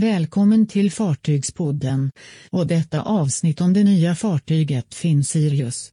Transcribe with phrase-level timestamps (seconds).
[0.00, 2.10] Välkommen till Fartygspodden
[2.50, 5.92] och detta avsnitt om det nya fartyget Finn Sirius.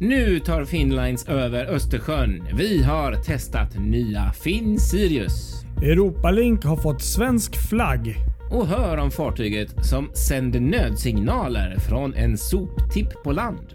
[0.00, 2.48] Nu tar Finnlines över Östersjön.
[2.54, 5.64] Vi har testat nya Finn Sirius.
[5.82, 8.16] Europalink har fått svensk flagg.
[8.50, 13.66] Och hör om fartyget som sänder nödsignaler från en soptipp på land.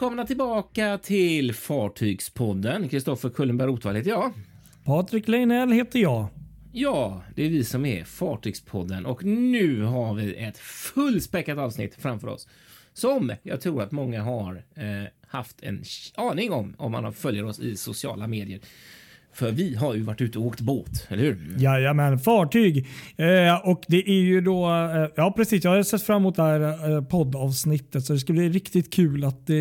[0.00, 2.88] Välkomna tillbaka till Fartygspodden.
[2.88, 4.32] Kristoffer Kullenberg Rotvall heter jag.
[4.84, 6.26] Patrik Leinell heter jag.
[6.72, 12.28] Ja, det är vi som är Fartygspodden och nu har vi ett fullspäckat avsnitt framför
[12.28, 12.48] oss
[12.92, 14.84] som jag tror att många har eh,
[15.26, 15.84] haft en
[16.14, 18.60] aning om om man följer oss i sociala medier.
[19.32, 21.56] För vi har ju varit ute och åkt båt, eller hur?
[21.58, 22.86] Jajamän, fartyg.
[23.16, 26.42] Eh, och det är ju då, eh, ja precis, jag har sett fram emot det
[26.42, 29.56] här eh, poddavsnittet så det ska bli riktigt kul att eh,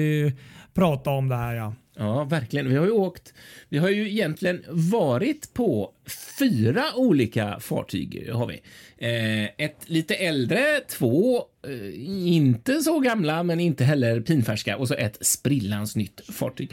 [0.74, 1.56] prata om det här.
[1.56, 1.74] Ja.
[2.00, 2.70] Ja, verkligen.
[2.70, 3.34] Vi har ju åkt.
[3.70, 5.94] Vi har ju egentligen varit på
[6.40, 8.62] fyra olika fartyg har vi.
[8.98, 14.94] Eh, ett lite äldre, två eh, inte så gamla, men inte heller pinfärska och så
[14.94, 16.72] ett sprillans nytt fartyg.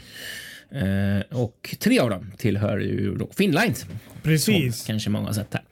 [0.71, 3.85] Eh, och tre av dem tillhör ju då Finnlines.
[4.23, 4.77] Precis.
[4.77, 5.63] Som kanske många har sett här.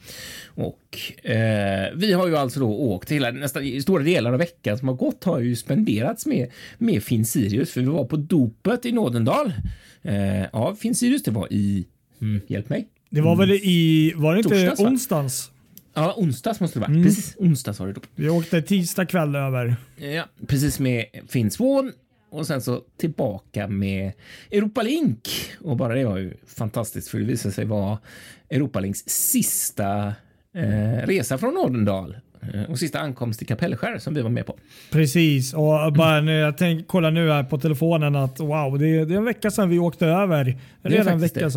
[0.47, 4.87] Och eh, vi har ju alltså då åkt hela nästan stora delar av veckan som
[4.87, 8.91] har gått har ju spenderats med med Finn Sirius för vi var på dopet i
[8.91, 9.53] Nådendal.
[10.01, 11.85] Eh, ja, Finn Sirius, det var i
[12.21, 12.87] mm, hjälp mig.
[13.09, 14.87] Det var väl i, var det inte Torsdags, va?
[14.89, 15.51] onsdags?
[15.93, 16.91] Ja, onsdags måste det vara.
[16.91, 17.03] Mm.
[17.03, 18.05] Precis, onsdags var det dop.
[18.15, 19.75] Vi åkte tisdag kväll över.
[19.95, 21.91] Ja, precis med Finn Swan
[22.35, 24.11] och sen så tillbaka med
[24.51, 25.29] Europalink.
[25.61, 27.97] Och bara det var ju fantastiskt för det visade sig vara
[28.49, 30.13] Europalinks sista
[30.55, 32.17] eh, resa från Nådendal
[32.53, 34.57] eh, och sista ankomst till Kapellskär som vi var med på.
[34.91, 35.53] Precis.
[35.53, 39.13] Och bara när jag tänk, kollar nu här på telefonen att wow, det är, det
[39.13, 40.57] är en vecka sedan vi åkte över.
[40.81, 41.51] Redan en vecka det.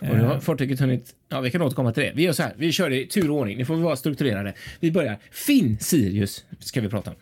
[0.00, 2.12] Och nu har fartyget hunnit, ja vi kan återkomma till det.
[2.14, 3.58] Vi gör så här, vi kör i tur och ordning.
[3.58, 4.54] Nu får vi vara strukturerade.
[4.80, 5.18] Vi börjar.
[5.30, 7.16] Finn Sirius ska vi prata om.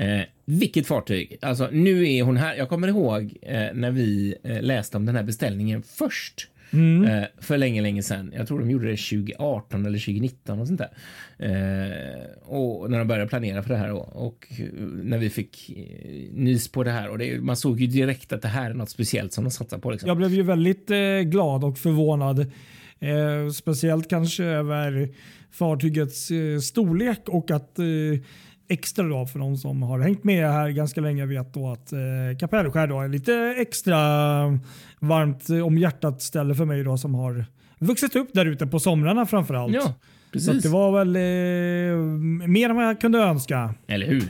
[0.00, 1.38] Eh, vilket fartyg.
[1.40, 2.54] Alltså nu är hon här.
[2.54, 6.48] Jag kommer ihåg eh, när vi eh, läste om den här beställningen först.
[6.72, 8.32] Eh, för länge, länge sedan.
[8.36, 10.90] Jag tror de gjorde det 2018 eller 2019 och sånt där.
[11.38, 13.98] Eh, och när de började planera för det här då.
[13.98, 14.66] Och eh,
[15.02, 18.42] när vi fick eh, nys på det här och det, man såg ju direkt att
[18.42, 19.90] det här är något speciellt som de satsar på.
[19.90, 20.08] Liksom.
[20.08, 22.40] Jag blev ju väldigt eh, glad och förvånad.
[23.00, 25.08] Eh, speciellt kanske över
[25.50, 26.30] fartygets
[26.62, 27.78] storlek och att
[28.72, 31.98] extra då för de som har hängt med här ganska länge vet då att eh,
[32.40, 33.98] Kapellskär då är lite extra
[35.00, 37.44] varmt om hjärtat ställe för mig då som har
[37.78, 39.74] vuxit upp där ute på somrarna framförallt.
[39.74, 39.92] Ja, Så
[40.32, 40.62] precis.
[40.62, 41.98] det var väl eh,
[42.48, 43.74] mer än vad jag kunde önska.
[43.86, 44.22] Eller hur?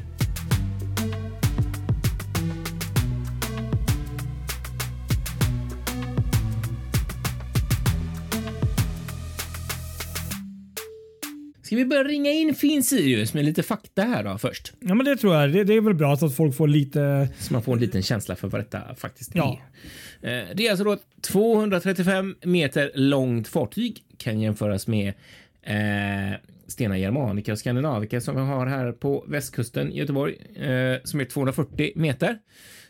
[11.73, 14.73] Ska vi börja ringa in Finn Sirius med lite fakta här då först?
[14.81, 15.53] Ja men det tror jag.
[15.53, 18.03] Det, det är väl bra så att folk får lite Så man får en liten
[18.03, 19.59] känsla för vad detta faktiskt Ja.
[20.23, 20.41] är.
[20.41, 24.05] Eh, Det är alltså då ett 235 meter långt fartyg.
[24.17, 25.09] Kan jämföras med
[25.63, 31.21] eh, Stena Germanica och Scandinavica som vi har här på västkusten i Göteborg eh, som
[31.21, 32.39] är 240 meter.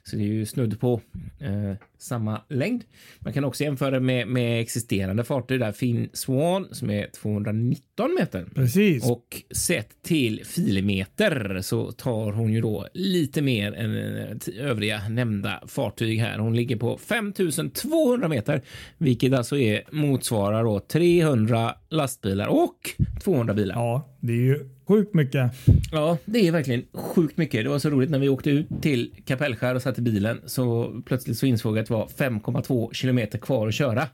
[0.05, 1.01] Så det är ju snudd på
[1.41, 2.85] eh, samma längd.
[3.19, 8.47] Man kan också jämföra med, med existerande fartyg där Finn Swan som är 219 meter.
[8.55, 9.11] precis.
[9.11, 15.63] Och sett till filmeter så tar hon ju då lite mer än eh, övriga nämnda
[15.67, 16.39] fartyg här.
[16.39, 18.63] Hon ligger på 5200 meter,
[18.99, 22.78] vilket alltså är motsvarar då 300 lastbilar och
[23.25, 23.75] 200 bilar.
[23.75, 25.53] Ja, det är ju sjukt mycket.
[25.92, 27.65] Ja, det är verkligen sjukt mycket.
[27.65, 30.92] Det var så roligt när vi åkte ut till Kapellskär och satt i bilen så
[31.06, 34.09] plötsligt så insåg jag att det var 5,2 kilometer kvar att köra.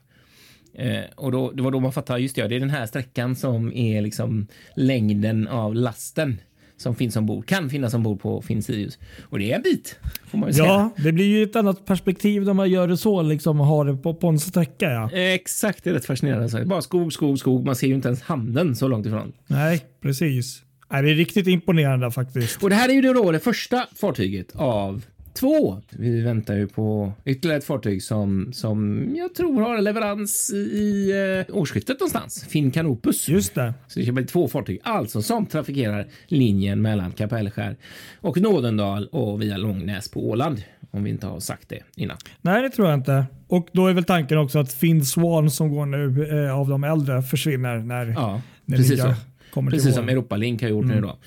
[0.73, 3.35] Eh, och då, det var då man fattade, just det, det är den här sträckan
[3.35, 6.37] som är liksom längden av lasten
[6.77, 8.99] som finns ombord, kan finnas ombord på Finn Sirius.
[9.21, 10.65] Och det är en bit, får man ju säga.
[10.65, 13.97] Ja, det blir ju ett annat perspektiv när man gör det så, liksom har det
[13.97, 14.91] på, på en sträcka.
[14.91, 15.11] Ja.
[15.11, 16.49] Exakt, det är rätt fascinerande.
[16.49, 17.65] Så det är Bara skog, skog, skog.
[17.65, 19.33] Man ser ju inte ens hamnen så långt ifrån.
[19.47, 20.63] Nej, precis.
[20.91, 22.63] Nej, det är riktigt imponerande faktiskt.
[22.63, 25.81] Och det här är ju då det första fartyget av två.
[25.89, 31.11] Vi väntar ju på ytterligare ett fartyg som, som jag tror har leverans i
[31.47, 32.45] eh, årsskiftet någonstans.
[32.49, 33.29] Finn Canopus.
[33.29, 33.73] Just det.
[33.87, 37.77] Så det ska bli två fartyg alltså som trafikerar linjen mellan Kapellskär
[38.21, 40.63] och Nådendal och via Långnäs på Åland.
[40.91, 42.17] Om vi inte har sagt det innan.
[42.41, 43.25] Nej, det tror jag inte.
[43.47, 46.83] Och då är väl tanken också att Finn Swan som går nu eh, av de
[46.83, 49.21] äldre försvinner när, Ja, när precis nya så.
[49.51, 50.09] Kommer Precis som.
[50.09, 51.17] Europalink har gjort nu då.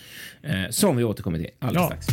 [0.43, 1.97] Eh, som vi återkommer till alldeles Ja.
[2.01, 2.07] strax.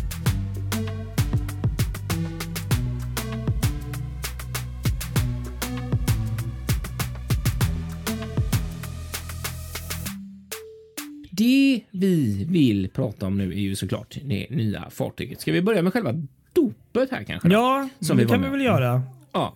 [11.31, 15.41] Det vi vill prata om nu är ju såklart det nya fartyget.
[15.41, 16.13] Ska vi börja med själva
[16.53, 17.47] dopet här kanske?
[17.49, 17.53] då?
[17.53, 19.01] Ja, Som det vi kan vi väl göra.
[19.31, 19.55] Ja.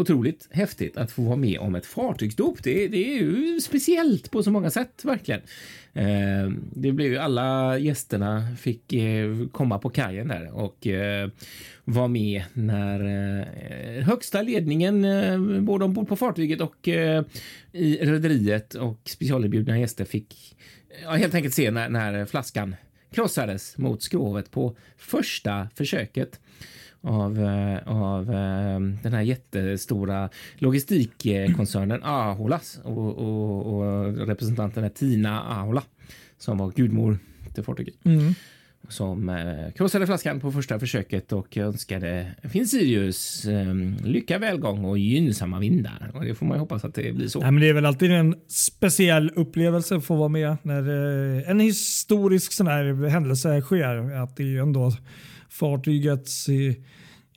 [0.00, 2.62] Otroligt häftigt att få vara med om ett fartygsdop.
[2.62, 5.40] Det, det är ju speciellt på så många sätt, verkligen.
[5.92, 11.28] Eh, det blev ju alla gästerna fick eh, komma på kajen där och eh,
[11.84, 17.24] vara med när eh, högsta ledningen eh, både ombord på fartyget och eh,
[17.72, 20.56] i rederiet och specialinbjudna gäster fick
[21.02, 22.76] ja, helt enkelt se när, när flaskan
[23.10, 26.40] krossades mot skrovet på första försöket
[27.02, 35.42] av, eh, av eh, den här jättestora logistikkoncernen Aholas och, och, och representanten är Tina
[35.42, 35.82] Ahola
[36.38, 37.18] som var gudmor
[37.54, 37.94] till fartyget.
[38.04, 38.34] Mm.
[38.88, 43.74] Som eh, krossade flaskan på första försöket och önskade Finn Sirius eh,
[44.04, 46.10] lycka, välgång och gynnsamma vindar.
[46.14, 47.40] Och det får man ju hoppas att det blir så.
[47.40, 50.88] Nej, men det är väl alltid en speciell upplevelse att få vara med när
[51.38, 54.22] eh, en historisk sån här händelse sker.
[54.22, 54.92] Att det är ju ändå
[55.50, 56.74] fartygets eh,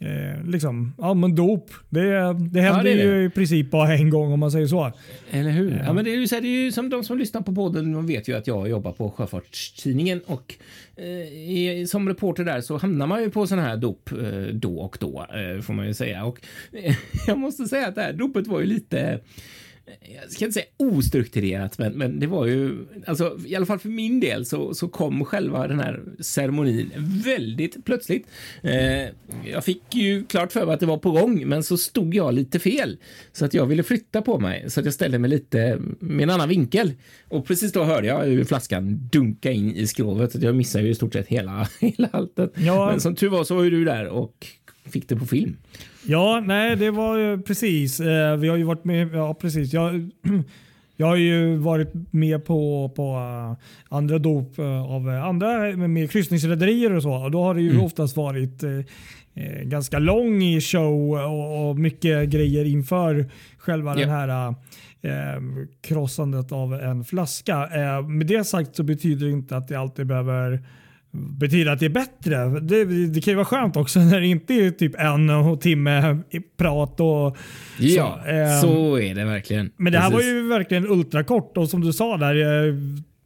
[0.09, 1.71] eh, liksom, ja, men dop.
[1.89, 2.01] Det,
[2.33, 3.03] det händer det är det.
[3.03, 4.91] ju i princip bara en gång om man säger så.
[5.31, 5.81] Eller hur?
[5.85, 5.93] Ja.
[5.93, 7.91] men det är ju så här, det är ju som de som lyssnar på podden
[7.91, 10.55] de vet ju att jag jobbar på Sjöfartstidningen och
[10.95, 14.97] eh, som reporter där så hamnar man ju på sådana här dop eh, då och
[14.99, 16.25] då eh, får man ju säga.
[16.25, 16.39] Och
[16.71, 16.95] eh,
[17.27, 19.19] jag måste säga att det här dopet var ju lite eh,
[19.85, 23.89] jag ska inte säga ostrukturerat, men, men det var ju, alltså i alla fall för
[23.89, 26.91] min del så, så kom själva den här ceremonin
[27.25, 28.27] väldigt plötsligt.
[28.61, 29.09] Eh,
[29.45, 32.33] jag fick ju klart för mig att det var på gång, men så stod jag
[32.33, 32.97] lite fel
[33.31, 36.29] så att jag ville flytta på mig så att jag ställde mig lite med en
[36.29, 36.91] annan vinkel
[37.27, 40.83] och precis då hörde jag hur flaskan dunka in i skrovet så att jag missade
[40.83, 42.53] ju i stort sett hela, hela alltet.
[42.55, 42.91] Ja.
[42.91, 44.47] Men som tur var så var ju du där och
[44.85, 45.57] fick det på film.
[46.05, 47.99] Ja, nej det var ju precis.
[47.99, 49.73] Eh, vi har ju varit med, ja precis.
[49.73, 50.09] Jag,
[50.95, 53.65] jag har ju varit med på, på eh,
[53.95, 57.13] andra dop eh, av andra med, kryssningsrederier och så.
[57.23, 58.63] Och då har det ju oftast varit
[59.63, 63.25] ganska lång i show och, och mycket grejer inför
[63.57, 63.99] själva Ja.
[63.99, 64.55] den här
[65.01, 65.41] eh,
[65.81, 67.69] krossandet av en flaska.
[67.73, 70.59] Eh, med det sagt så betyder det inte att det alltid behöver
[71.13, 72.59] betyda att det är bättre.
[72.59, 76.39] Det, det kan ju vara skönt också när det inte är typ en timme i
[76.39, 77.37] prat och
[77.79, 78.29] Ja, så.
[78.29, 79.71] eh, så är det verkligen.
[79.77, 80.25] men det här Precis.
[80.27, 82.35] var ju verkligen ultrakort och som du sa där,
[82.67, 82.73] eh,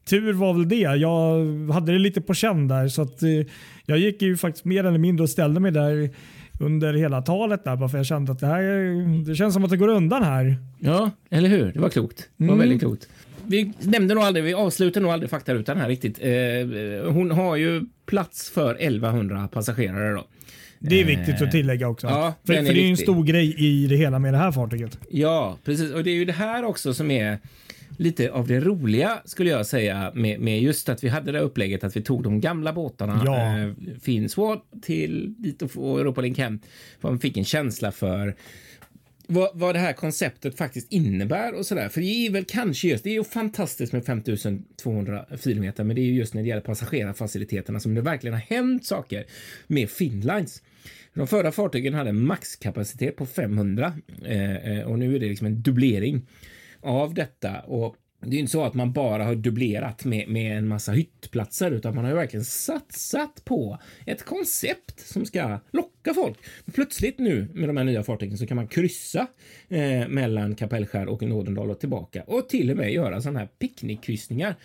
[0.10, 0.76] tur var väl det.
[0.76, 3.30] Jag hade det lite på känn där så att eh,
[3.86, 6.10] jag gick ju faktiskt mer eller mindre och ställde mig där
[6.60, 8.64] under hela talet där bara för jag kände att det här
[9.30, 10.56] det känns som att det går undan här.
[10.80, 11.72] Ja, eller hur?
[11.74, 12.18] Det var klokt.
[12.38, 12.60] Det var Mm.
[12.60, 13.08] väldigt klokt.
[13.48, 16.20] Vi nämnde nog aldrig, vi avslutade nog aldrig faktarutan här riktigt.
[16.22, 20.28] Eh, hon har ju plats för 1100 passagerare då.
[20.80, 22.08] Det är viktigt att tillägga också.
[22.08, 24.52] ja, för för det är ju en stor grej i det hela med det här
[24.52, 25.00] fartyget.
[25.10, 25.94] Ja, precis.
[25.94, 27.40] Och det är ju det här också som är
[27.98, 31.84] lite av det roliga skulle jag säga med, med just att vi hade det upplägget
[31.84, 33.60] att vi tog de gamla båtarna, Ja.
[33.60, 33.70] eh,
[34.02, 36.60] Finn Sword till dit och Europalink hem.
[37.02, 38.36] För man fick en känsla för
[39.28, 41.90] vad, vad det här konceptet faktiskt innebär och sådär.
[41.90, 46.02] För det är väl kanske just, det är ju fantastiskt med 5200 filometer, men det
[46.02, 49.26] är ju just när det gäller passagerarfaciliteterna som det verkligen har hänt saker
[49.68, 50.62] med Finnlines.
[51.14, 53.94] De förra fartygen hade en maxkapacitet på 500
[54.26, 56.28] eh, eh, och nu är det liksom en dubblering
[56.82, 57.60] av detta.
[57.60, 61.72] Och det är inte så att man bara har dubblerat med, med en massa hyttplatser
[61.72, 66.38] utan man har ju verkligen satsat på ett koncept som ska locka folk.
[66.74, 69.28] Plötsligt nu med de här nya fartygen så kan man kryssa
[69.70, 74.56] eh, mellan Kapellskär och Nådendal och tillbaka och till och med göra sådana här picknickkryssningar.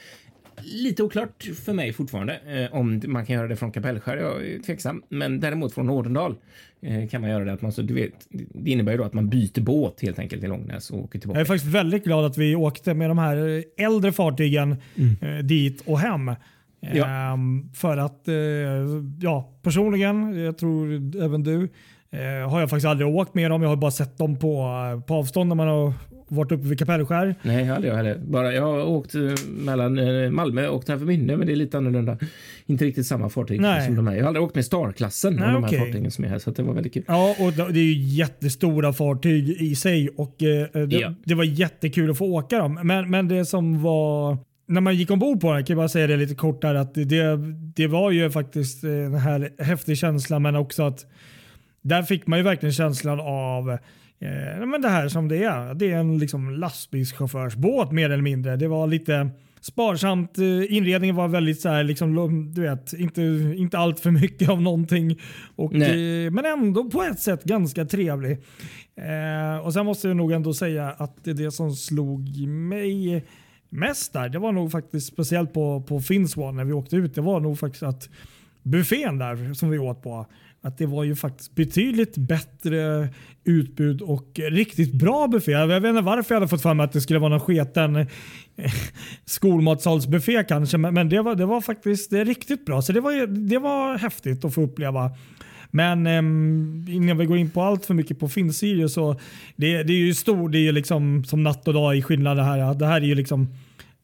[0.63, 4.17] Lite oklart för mig fortfarande eh, om man kan göra det från Kapellskär.
[4.17, 6.35] Jag är tveksam, men däremot från Nådendal
[6.83, 7.53] eh, kan man göra det.
[7.53, 10.45] Att man, så, du vet, det innebär ju då att man byter båt helt enkelt
[10.45, 11.39] i Långnäs och åker tillbaka.
[11.39, 14.77] Jag är faktiskt väldigt glad att vi åkte med de här äldre fartygen
[15.21, 16.29] eh, dit och hem.
[16.29, 16.97] Mm.
[16.97, 17.07] Ja.
[17.07, 18.35] Ehm, för att, eh,
[19.21, 20.93] ja, personligen, jag tror
[21.25, 21.69] även du,
[22.11, 23.63] eh, har jag faktiskt aldrig åkt med dem.
[23.63, 24.69] Jag har bara sett dem på,
[25.07, 25.93] på avstånd när man har
[26.35, 27.35] varit uppe vid Kapellskär.
[27.43, 28.19] Nej, aldrig jag heller.
[28.19, 32.19] Bara, jag har åkt eh, mellan eh, Malmö och Travemünde, men det är lite annorlunda.
[32.67, 33.87] Inte riktigt samma fartyg Nej.
[33.87, 34.15] som de här.
[34.15, 36.51] Jag har aldrig åkt med Star-klassen Nej, av de här fartygen som är här, så
[36.51, 37.05] det var väldigt kul.
[37.09, 41.15] Ja, och det är ju jättestora fartyg i sig och eh, det, Ja.
[41.25, 42.81] det var jättekul att få åka dem.
[42.83, 46.07] Men, men det som var när man gick ombord på den, kan jag bara säga
[46.07, 47.37] det lite kort där, att det,
[47.77, 51.07] det var ju faktiskt en här häftig känsla men också att
[51.83, 53.79] där fick man ju verkligen känslan av
[54.23, 55.75] eh, men det här som det är.
[55.75, 58.57] Det är en liksom lastbilschaufförsbåt mer eller mindre.
[58.57, 60.39] Det var lite sparsamt.
[60.39, 62.15] eh, Inredningen var väldigt så här, liksom,
[62.55, 63.23] du vet, inte,
[63.57, 65.21] inte allt för mycket av någonting.
[65.57, 68.39] Och, eh, men ändå på ett sätt ganska trevlig.
[68.97, 73.25] Eh, och sen måste jag nog ändå säga att det, det som slog mig
[73.69, 77.21] mest där, det var nog faktiskt speciellt på, på Finnswan när vi åkte ut, det
[77.21, 78.09] var nog faktiskt att
[78.63, 80.27] buffén där som vi åt på,
[80.63, 83.09] att det var ju faktiskt betydligt bättre
[83.45, 85.53] utbud och riktigt bra buffé.
[85.53, 87.97] Jag vet inte varför jag hade fått för mig att det skulle vara någon sketen
[87.97, 88.07] eh,
[89.25, 92.83] skolmatsalsbuffé kanske, men, det, var, det var faktiskt det riktigt bra.
[92.83, 95.11] Så det var, det var häftigt att få uppleva.
[95.71, 99.21] Men ehm, innan vi går in på allt för mycket på Finnsirius så
[99.57, 102.37] det, det är ju stor, det är ju liksom som natt och dag i skillnad
[102.37, 102.75] det här.
[102.75, 103.49] Det här är ju liksom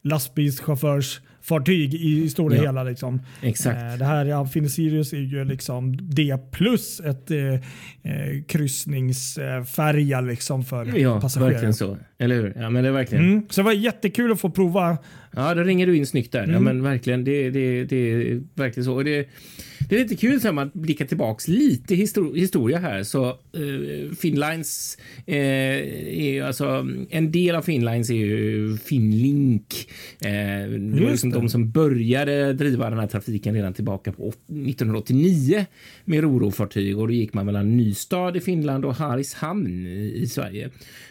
[0.09, 2.61] lastbilschaufförsfartyg i, i stora Ja.
[2.61, 2.83] hela.
[2.83, 3.21] Liksom.
[3.41, 3.77] Exakt.
[3.81, 10.97] Eh, det här Finnsirius är ju liksom det plus ett eh, eh, kryssningsfärja liksom för
[10.97, 11.51] Ja, passagerare.
[11.53, 11.97] verkligen så.
[12.17, 12.53] Eller hur?
[12.55, 13.25] Ja, men det är verkligen.
[13.31, 13.43] Mm.
[13.49, 14.97] Så det var jättekul att få prova.
[15.35, 16.43] Ja, då ringer du in snyggt där.
[16.43, 16.53] Mm.
[16.53, 17.23] Ja, men verkligen.
[17.23, 18.93] Det, det, det är verkligen så.
[18.93, 19.27] Och det,
[19.89, 23.03] det är lite kul här, man blickar tillbaks lite histor historia här.
[23.03, 29.89] Så uh, Finnlines eh, är ju alltså en del av Finnlines är ju Finnlink.
[30.21, 30.29] Eh,
[30.69, 31.37] det var liksom det.
[31.37, 35.65] de som började driva den här trafiken redan tillbaka på åt- 1989
[36.05, 40.69] med roro-fartyg och då gick man mellan Nystad i Finland och Hargshamn i, i Sverige.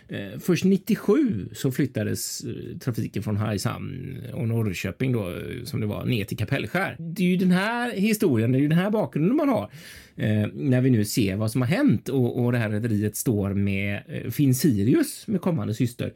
[0.08, 5.86] Eh, först 97 så flyttades eh, trafiken från Hargshamn och Norrköping då, eh, som det
[5.86, 6.96] var, ner till Kapellskär.
[6.98, 9.70] Det är ju den här historien, det är ju den här bakgrunden man har
[10.16, 13.54] eh, när vi nu ser vad som har hänt och, och det här rederiet står
[13.54, 16.12] med eh, Finn Sirius med kommande syster.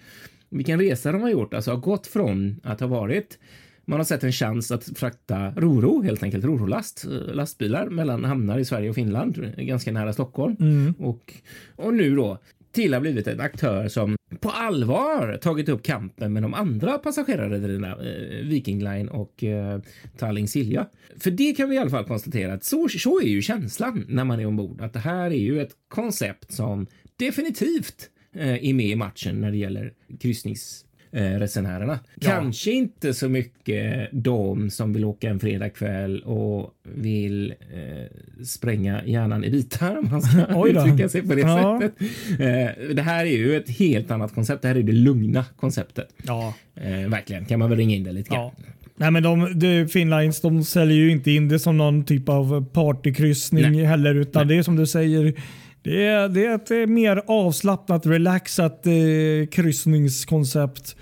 [0.48, 3.38] Vilken resa de har gjort, alltså har gått från att ha varit
[3.84, 8.64] man har sett en chans att frakta roro, helt enkelt rorolast, lastbilar mellan hamnar i
[8.64, 10.56] Sverige och Finland, ganska nära Stockholm.
[10.98, 11.34] Och,
[11.76, 12.38] och nu då
[12.72, 17.88] till har blivit en aktör som på allvar tagit upp kampen med de andra passagerarrederierna,
[17.88, 19.80] eh, Viking Line och eh,
[20.18, 20.86] Tallink Silja.
[21.18, 24.24] För det kan vi i alla fall konstatera att så, så är ju känslan när
[24.24, 26.86] man är ombord, att det här är ju ett koncept som
[27.16, 31.98] definitivt eh, är med i matchen när det gäller kryssnings eh, resenärerna.
[32.20, 39.44] Kanske inte så mycket de som vill åka en fredagkväll och vill eh, spränga hjärnan
[39.44, 41.80] i bitar om man ska uttrycka sig på det Ja.
[41.82, 42.08] sättet.
[42.40, 44.62] Eh, det här är ju ett helt annat koncept.
[44.62, 46.08] Det här är det lugna konceptet.
[46.22, 46.54] Ja.
[46.74, 48.40] Eh, verkligen, kan man väl ringa in det lite grann.
[48.44, 48.52] Ja.
[48.96, 52.64] Nej, men de, de, Finnlines de säljer ju inte in det som någon typ av
[52.72, 53.84] partykryssning Nej.
[53.84, 55.32] heller utan det är som du säger
[55.82, 60.96] det är, det är ett eh, mer avslappnat, relaxat eh, kryssningskoncept.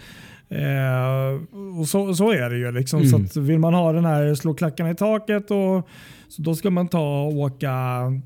[0.49, 2.73] Eh, och så, så är det ju.
[2.73, 3.05] Liksom.
[3.07, 5.89] Så att vill man ha den här slå klackarna i taket och,
[6.29, 7.71] så då ska man ta och åka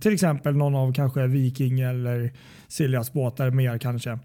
[0.01, 2.33] till exempel någon av kanske Viking eller
[2.69, 4.19] Siljas båtar mer kanske.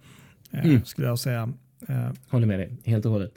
[0.52, 1.54] Eh, Skulle jag säga.
[1.88, 3.34] Eh, Håller med dig helt och hållet.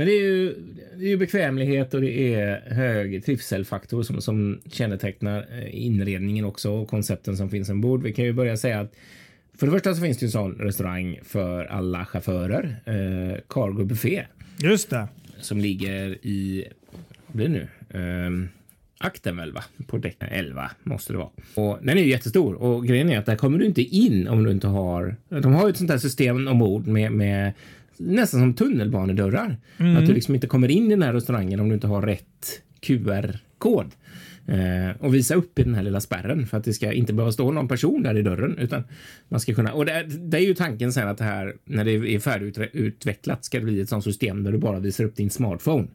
[0.00, 0.56] Men det är ju,
[0.96, 6.70] det är ju bekvämlighet och det är hög trivselfaktor som, som kännetecknar eh, inredningen också
[6.70, 8.02] och koncepten som finns ombord.
[8.02, 8.96] Vi kan ju börja säga att
[9.54, 14.26] för det första så finns det en sån restaurang för alla chaufförer, eh, Cargo Buffé
[14.58, 15.08] just det.
[15.40, 16.64] som ligger i,
[17.26, 17.68] vad blir det nu?
[18.00, 18.48] Ehm,
[18.98, 19.64] akten väl va?
[19.86, 21.30] På däck 11 måste det vara.
[21.54, 24.44] Och den är ju jättestor och grejen är att där kommer du inte in om
[24.44, 25.16] du inte har.
[25.28, 27.52] De har ju ett sånt här system ombord med, med
[28.00, 29.56] nästan som tunnelbanedörrar.
[29.96, 32.62] Att du liksom inte kommer in i den här restaurangen om du inte har rätt
[32.80, 33.86] QR-kod.
[34.46, 37.32] Eh, och visa upp i den här lilla spärren för att det ska inte behöva
[37.32, 38.82] stå någon person där i dörren utan
[39.28, 39.72] man ska kunna.
[39.72, 43.44] Och det, är- det är ju tanken sen att det här när det är färdigutvecklat
[43.44, 45.88] ska det bli ett sånt system där du bara visar upp din smartphone.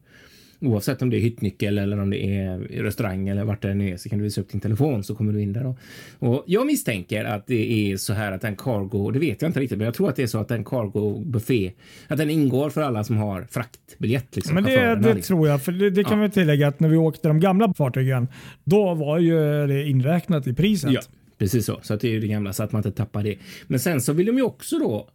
[0.67, 3.97] Oavsett om det är hyttnyckel eller om det är restaurang eller vart det än är
[3.97, 5.63] så kan du visa upp din telefon så kommer du in där.
[5.63, 5.77] Då.
[6.19, 9.59] Och jag misstänker att det är så här att en cargo, det vet jag inte
[9.59, 11.71] riktigt, men jag tror att det är så att en cargo buffé,
[12.07, 14.35] att den ingår för alla som har fraktbiljett.
[14.35, 15.21] Liksom, Men det, det liksom.
[15.21, 15.63] tror jag.
[15.63, 18.27] För det, det kan vi tillägga att när vi åkte de gamla fartygen,
[18.63, 20.91] då var ju det inräknat i priset.
[20.91, 21.01] Ja,
[21.37, 21.79] precis så.
[21.81, 23.37] Så att det är ju det gamla så att man inte tappar det.
[23.67, 25.09] Men sen så vill de ju också då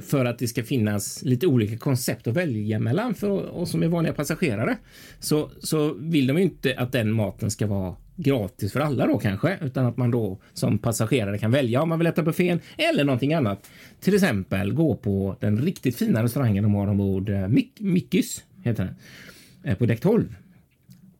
[0.00, 3.88] för att det ska finnas lite olika koncept att välja mellan för oss som är
[3.88, 4.76] vanliga passagerare.
[5.20, 9.58] Så, så vill de inte att den maten ska vara gratis för alla då kanske,
[9.62, 13.34] utan att man då som passagerare kan välja om man vill äta buffén eller någonting
[13.34, 13.70] annat.
[14.00, 18.84] Till exempel gå på den riktigt fina restaurangen de har ombord, eh, Mick, Mickys heter
[18.84, 18.94] den,
[19.72, 20.34] eh, på däck 12.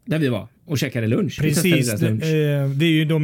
[0.05, 1.39] Där vi var och käkade lunch.
[1.41, 2.01] Precis.
[2.01, 2.25] Det, lunch.
[2.25, 3.19] eh, det är ju då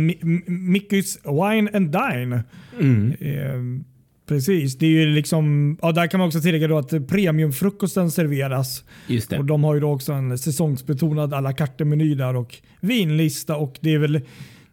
[0.47, 2.43] Mickys Wine and Dine.
[2.81, 3.13] Mm.
[3.21, 3.85] Eh,
[4.31, 4.79] precis.
[4.79, 8.85] Det är ju liksom, ja, där kan man också tillägga då att premiumfrukosten serveras.
[9.07, 9.39] Just det.
[9.39, 13.57] Och De har ju då också en säsongsbetonad à la carte-meny där och vinlista.
[13.57, 14.21] och Det är väl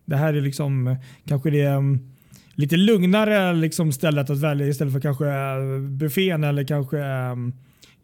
[0.06, 2.00] det här är liksom eh, kanske det um,
[2.54, 7.54] lite lugnare liksom stället att välja istället för kanske uh, buffén eller kanske um,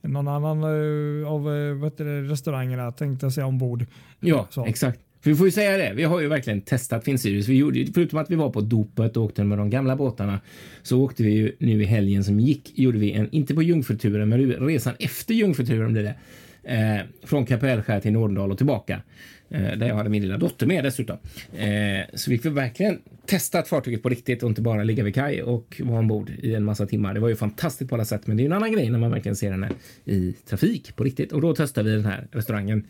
[0.02, 3.86] någon annan uh, av uh, vad heter det, restaurangerna tänkte jag säga ombord.
[4.20, 4.66] Ja, Så.
[4.66, 5.00] exakt.
[5.24, 5.94] För vi får ju säga det.
[5.96, 7.48] Vi har ju verkligen testat Finsirius.
[7.48, 10.40] Vi gjorde, förutom att vi var på dopet och åkte med de gamla båtarna
[10.82, 12.80] så åkte vi ju nu i helgen som gick.
[12.80, 16.16] Gjorde vi en, inte på Jungfruturen, men resan efter Jungfruturen blir det.
[16.64, 19.02] Eh, från Kapellskär till Nordendal och tillbaka.
[19.50, 21.18] Eh, där jag hade min lilla dotter med dessutom.
[21.54, 25.44] Eh, så vi fick verkligen testat fartyget på riktigt och inte bara ligga vid kaj
[25.44, 27.14] och vara ombord i en massa timmar.
[27.14, 29.12] Det var ju fantastiskt på alla sätt, men det är en annan grej när man
[29.12, 29.66] verkligen ser den
[30.06, 31.32] i trafik på riktigt.
[31.32, 32.88] Och då testade vi den här restaurangen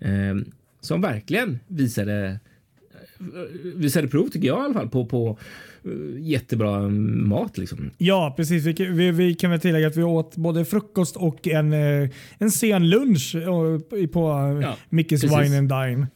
[0.00, 0.34] eh,
[0.86, 2.38] som verkligen visade
[3.74, 5.38] visade prov tycker jag i alla fall på, på
[5.84, 5.90] eh,
[6.20, 7.90] jättebra mat liksom.
[7.98, 8.64] Ja, precis.
[8.64, 12.08] Vi, kan- vi, vi kan väl tillägga att vi åt både frukost och en, eh,
[12.38, 14.20] en sen lunch eh, på
[14.62, 15.38] Ja, Mickes precis.
[15.38, 16.06] Wine and Dine.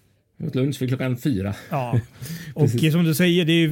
[0.46, 1.54] Åt lunch vid klockan fyra.
[1.70, 2.00] Ja.
[2.54, 3.68] och som du säger, det är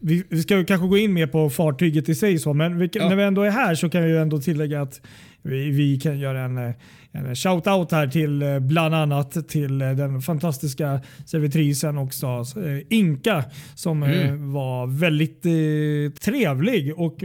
[0.00, 3.08] vi, vi ska kanske gå in mer på fartyget i sig, så, men vi, Ja.
[3.08, 5.00] när vi ändå är här så kan vi ju ändå tillägga att
[5.46, 6.74] vi, vi kan göra en, eh,
[7.12, 12.44] en shout-out här till eh, bland annat till eh, den fantastiska servitrisen också,
[12.88, 14.52] Inka, som Mm.
[14.52, 17.18] var väldigt eh, trevlig och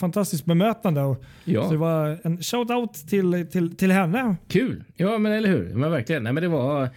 [0.00, 1.16] fantastiskt bemötande.
[1.44, 1.64] Ja.
[1.64, 4.36] Så det var en shout-out till, till, till henne.
[4.48, 4.84] Kul!
[4.96, 5.74] Ja, men eller hur?
[5.74, 6.22] Men verkligen.
[6.22, 6.88] Nej, men det var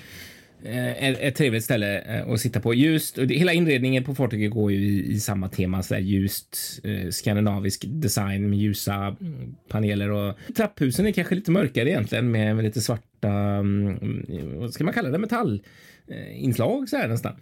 [0.66, 2.74] ett, ett trevligt ställe eh, att sitta på.
[2.74, 6.02] Just, och det, hela inredningen på fartyget går ju i, i samma tema, så där
[6.02, 12.32] ljust eh, skandinavisk design med ljusa mm, paneler och trapphusen är kanske lite mörkare egentligen
[12.32, 14.26] med, med lite svarta, mm,
[14.60, 15.62] vad ska man kalla det, metall
[16.08, 16.52] eh,
[16.88, 17.34] så här nästan.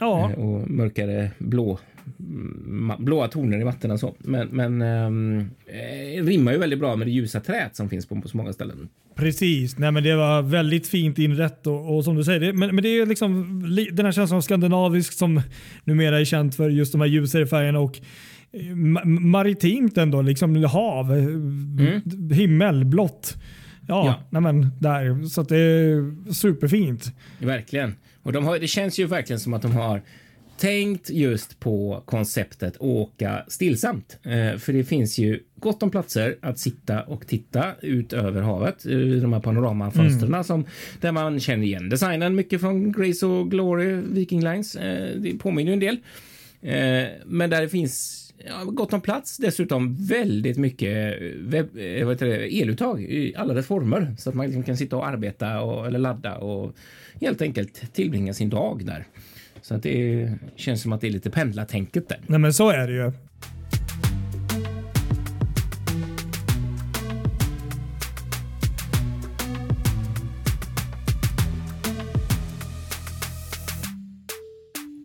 [0.00, 0.30] Ja.
[0.30, 1.78] Eh, och mörkare blå
[2.98, 4.14] blåa toner i mattorna så.
[4.18, 8.20] Men, men ehm, eh, rimmar ju väldigt bra med det ljusa träet som finns på,
[8.20, 8.88] på så många ställen.
[9.16, 12.74] Precis, Nej, men det var väldigt fint inrätt och, och som du säger, det, men,
[12.74, 15.40] men det är liksom li- den här känslan av skandinavisk som
[15.84, 17.98] numera är känt för just de här ljusare färgerna och
[18.52, 23.36] eh, ma- maritimt ändå, liksom hav, eh, himmel, blått.
[23.88, 24.06] Ja, Mm.
[24.06, 24.22] Ja.
[24.30, 25.28] Nej, men där.
[25.28, 27.12] Så att det är superfint.
[27.38, 27.94] Verkligen.
[28.22, 30.02] Och de har, det känns ju verkligen som att de har
[30.58, 34.18] tänkt just på konceptet åka stillsamt.
[34.22, 38.86] Eh, för det finns ju gott om platser att sitta och titta ut över havet
[38.86, 40.64] i de här panoramafönstren som
[41.00, 44.76] där man känner igen designen mycket från Grace och Glory Viking Lines.
[44.76, 45.96] Eh, det påminner ju en del.
[46.62, 49.36] Eh, men där det finns ja, gott om plats.
[49.36, 54.62] Dessutom väldigt mycket webb, eh, det, eluttag i alla dess former så att man liksom
[54.62, 56.74] kan sitta och arbeta och, eller ladda och
[57.20, 59.06] helt enkelt tillbringa sin dag där.
[59.66, 62.20] Så att det känns som att det är lite pendlartänket där.
[62.26, 63.12] Nej, men så är det ju.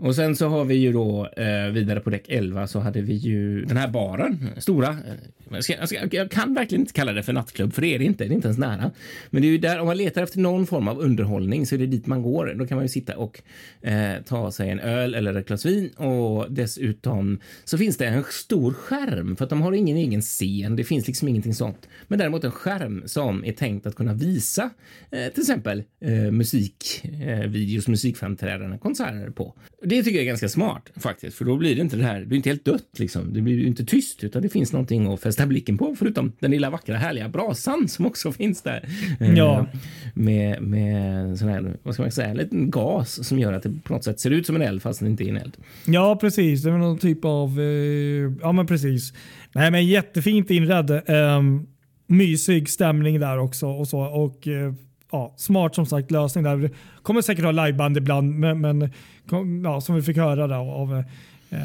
[0.01, 3.13] Och sen så har vi ju då eh, vidare på däck 11 så hade vi
[3.13, 4.89] ju den här baren, stora.
[4.89, 4.95] Eh,
[5.51, 7.99] jag, ska, jag, ska, jag kan verkligen inte kalla det för nattklubb, för det är
[7.99, 8.23] det inte.
[8.23, 8.91] Det är inte ens nära.
[9.29, 11.79] Men det är ju där, om man letar efter någon form av underhållning så är
[11.79, 12.53] det dit man går.
[12.59, 13.41] Då kan man ju sitta och
[13.81, 18.23] eh, ta sig en öl eller ett glas vin och dessutom så finns det en
[18.29, 20.75] stor skärm för att de har ingen egen scen.
[20.75, 21.89] Det finns liksom ingenting sånt.
[22.07, 24.69] Men däremot en skärm som är tänkt att kunna visa
[25.11, 29.55] eh, till exempel eh, musikvideos, eh, musikframträdanden, konserter på.
[29.91, 32.25] Det tycker jag är ganska smart faktiskt, för då blir det inte det här, det
[32.25, 33.33] blir inte helt dött liksom.
[33.33, 36.69] Det blir inte tyst, utan det finns någonting att fästa blicken på, förutom den lilla
[36.69, 38.89] vackra härliga brasan som också finns där.
[39.19, 39.67] Eh, Ja.
[40.13, 43.73] Med, med sån här, vad ska man säga, en liten gas som gör att det
[43.83, 45.57] på något sätt ser ut som en eld fast det inte är en eld.
[45.85, 46.63] Ja, precis.
[46.63, 47.59] Det är någon typ av...
[47.59, 49.13] Eh, ja, men precis.
[49.55, 50.91] Nej, men jättefint inredd.
[50.91, 51.41] Eh,
[52.07, 53.67] mysig stämning där också.
[53.67, 53.99] Och så.
[53.99, 54.73] Och, eh,
[55.11, 56.69] ja, smart som sagt lösning där.
[57.01, 58.89] Kommer säkert ha liveband ibland, men, men
[59.63, 61.03] ja, som vi fick höra där av
[61.49, 61.57] eh,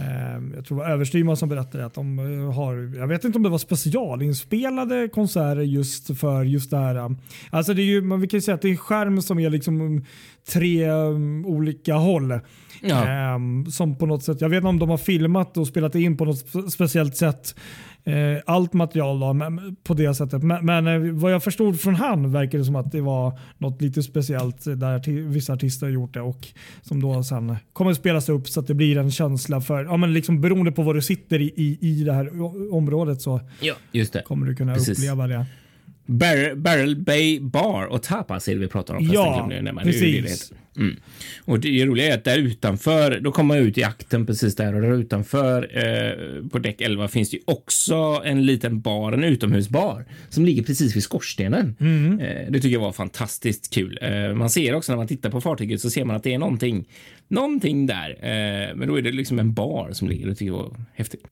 [0.57, 3.43] jag tror det var överstyrman som berättade att de eh, har, jag vet inte om
[3.43, 7.17] det var specialinspelade konserter just för just det här.
[7.51, 9.39] Alltså det är ju, man vi kan ju säga att det är en skärm som
[9.39, 10.05] är liksom
[10.53, 12.41] tre um, olika håll.
[12.83, 13.07] Ja.
[13.07, 16.17] Ehm, som på något sätt, jag vet inte om de har filmat och spelat in
[16.17, 17.55] på något spe- speciellt sätt.
[18.07, 20.43] Eh, allt material då, men, på det sättet.
[20.43, 23.83] Men, men eh, vad jag förstod från han verkar det som att det var något
[23.83, 26.49] lite speciellt där vissa artister har gjort det och
[26.83, 30.13] som då sen kommer spelas upp så att det blir en känsla för, ja men
[30.13, 32.31] liksom beroende på var du sitter i, i, i det här
[32.75, 34.23] området så Ja, just det.
[34.23, 34.99] kommer du kunna Precis.
[34.99, 35.47] uppleva det.
[36.07, 39.11] Barrel, Barrel Bay Bar och Tapas är det vi pratar om.
[39.13, 39.47] Ja.
[39.51, 40.51] Det det det precis.
[40.51, 40.57] heter.
[40.77, 40.97] Mm.
[41.45, 44.75] Och det roliga är att där utanför, då kommer man ut i akten precis där
[44.75, 49.25] och där utanför eh, på däck 11 finns det ju också en liten bar, en
[49.25, 51.77] utomhusbar som ligger precis vid skorstenen.
[51.81, 52.21] Mm.
[52.21, 53.99] Eh, det tycker jag var fantastiskt kul.
[54.03, 56.39] Eh, man ser också när man tittar på fartyget så ser man att det är
[56.39, 56.89] någonting,
[57.29, 58.11] någonting där.
[58.11, 60.27] Eh, men då är det liksom en bar som ligger.
[60.27, 61.23] Det tycker jag var häftigt.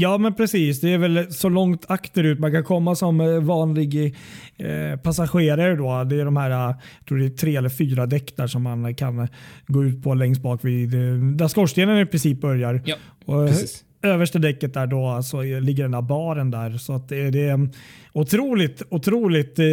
[0.00, 4.14] Ja men precis, det är väl så långt akterut man kan komma som eh, vanlig
[4.56, 5.76] eh, passagerare.
[5.76, 6.04] Då.
[6.04, 8.62] Det är de här eh, jag tror det är tre eller fyra däck där som
[8.62, 9.28] man kan
[9.66, 11.00] gå ut på längst bak vid eh,
[11.36, 12.82] där skorstenen i princip börjar.
[12.84, 13.84] Ja, Och, precis.
[14.02, 16.70] översta däcket där då så är- ligger den där baren där.
[16.70, 17.68] Så att det, det är
[18.12, 19.64] otroligt, otroligt eh,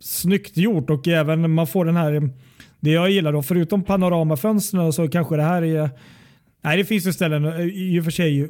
[0.00, 2.30] snyggt gjort och även man får den här,
[2.80, 5.90] det jag gillar då, förutom panoramafönstren så kanske det här är,
[6.64, 8.48] nej det finns ju ställen i och för sig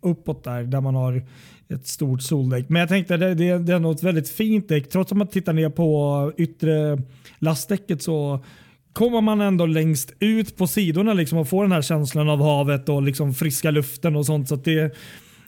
[0.00, 1.22] uppåt där, där man har
[1.68, 2.68] ett stort soldäck.
[2.68, 4.88] Men jag tänkte det, det, det är något väldigt fint däck.
[4.88, 7.02] Trots att man tittar ner på yttre
[7.38, 8.44] lastdäcket så
[8.92, 12.88] kommer man ändå längst ut på sidorna liksom och får den här känslan av havet
[12.88, 14.48] och liksom friska luften och sånt.
[14.48, 14.96] Så det,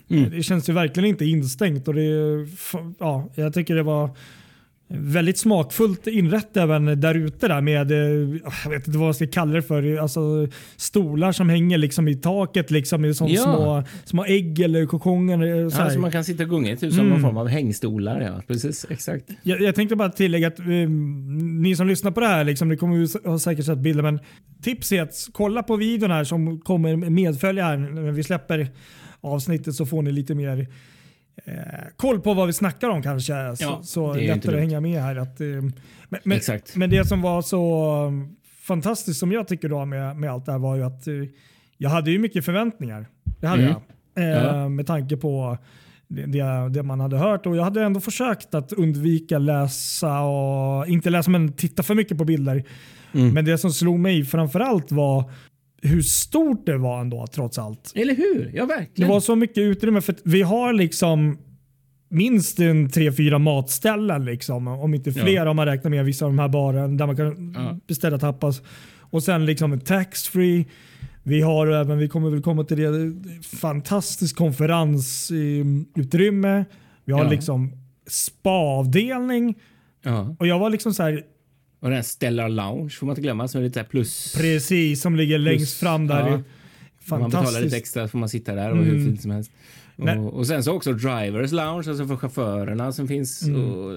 [0.09, 1.89] det känns ju verkligen inte instängt.
[1.89, 2.47] Och det,
[2.99, 4.11] ja, jag tycker det var
[4.93, 7.99] väldigt smakfullt inrätt även där ute där med, eh,
[8.65, 12.15] jag vet inte vad man ska kalla det för, alltså stolar som hänger liksom i
[12.15, 13.15] taket liksom i Ja.
[13.43, 15.71] små, små ägg eller kokonger.
[15.71, 18.21] Så Ja, så man kan sitta och gunga typ som någon form av hängstolar.
[18.21, 18.87] Ja, precis.
[18.91, 19.25] Exakt.
[19.43, 22.77] Jag, jag tänkte bara tillägga att eh, ni som lyssnar på det här, liksom, ni
[22.77, 24.21] kommer ju ha säkert sett bilder, men
[24.63, 28.69] tips är att kolla på videon här som kommer medfölja här när vi släpper
[29.21, 30.67] avsnittet så får ni lite mer eh,
[31.97, 33.33] koll på vad vi snackar om kanske.
[33.33, 35.17] Ja, så så det lättare att hänga med här.
[35.17, 36.41] Att, eh, men, men,
[36.75, 40.53] men det som var så um, fantastiskt som jag tycker då med, med allt det
[40.53, 41.15] här var ju att eh,
[41.79, 43.07] jag hade ju mycket förväntningar.
[43.41, 43.75] Det hade Mm.
[44.15, 44.61] jag.
[44.63, 44.69] Eh.
[44.69, 45.59] Med tanke på
[46.09, 50.87] det, det, det man hade hört och jag hade ändå försökt att undvika läsa och
[50.89, 52.65] inte läsa men titta för mycket på bilder.
[53.13, 53.35] Mm.
[53.35, 55.33] Men det som slog mig framförallt var
[55.83, 57.93] hur stort det var ändå trots allt.
[57.95, 58.51] Eller hur?
[58.55, 59.11] Ja, Det verkligen.
[59.11, 61.39] var så mycket utrymme för vi har liksom
[62.11, 64.69] minst en tre, fyra matställen liksom.
[64.69, 65.23] Om inte Ja.
[65.25, 67.79] fler om man räknar med vissa av de här baren där man kan Ja.
[67.87, 68.63] beställa tapas.
[69.01, 70.65] Och sen liksom tax-free.
[71.23, 73.13] Vi har även, vi kommer väl komma till det,
[73.61, 76.65] fantastiskt konferensutrymme.
[77.05, 77.31] Vi har Ja.
[77.31, 77.73] liksom
[78.07, 79.55] spaavdelning.
[80.05, 80.37] Ja.
[80.39, 81.23] Och jag var liksom så här,
[81.81, 84.35] Och den här Stellar Lounge får man inte glömma som är lite plus.
[84.39, 86.29] precis som ligger längst fram där.
[86.29, 86.33] Ja.
[86.35, 87.77] Om man betalar lite Fantastiskt.
[87.77, 89.05] extra får man sitta där och hur Mm.
[89.07, 89.51] fint som helst.
[89.97, 93.43] Och, och sen så också Drivers Lounge, alltså för chaufförerna som finns.
[93.43, 93.71] Mm.
[93.71, 93.93] Och,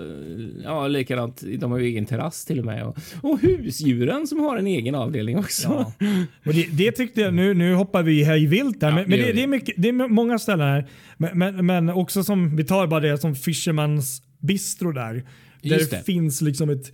[0.63, 1.43] ja, likadant.
[1.59, 2.83] De har ju egen terrass till och med.
[2.85, 5.67] Och, och husdjuren som har en egen avdelning också.
[5.99, 6.07] Ja.
[6.45, 9.09] Och det, det tyckte jag, nu, nu hoppar vi hej vilt där, Ja, men, det
[9.09, 10.87] men det, det, är mycket, det är många ställen här.
[11.17, 15.23] Men, men, men också som, vi tar bara det som Fishermans Bistro där.
[15.61, 16.05] Där det.
[16.05, 16.91] finns liksom ett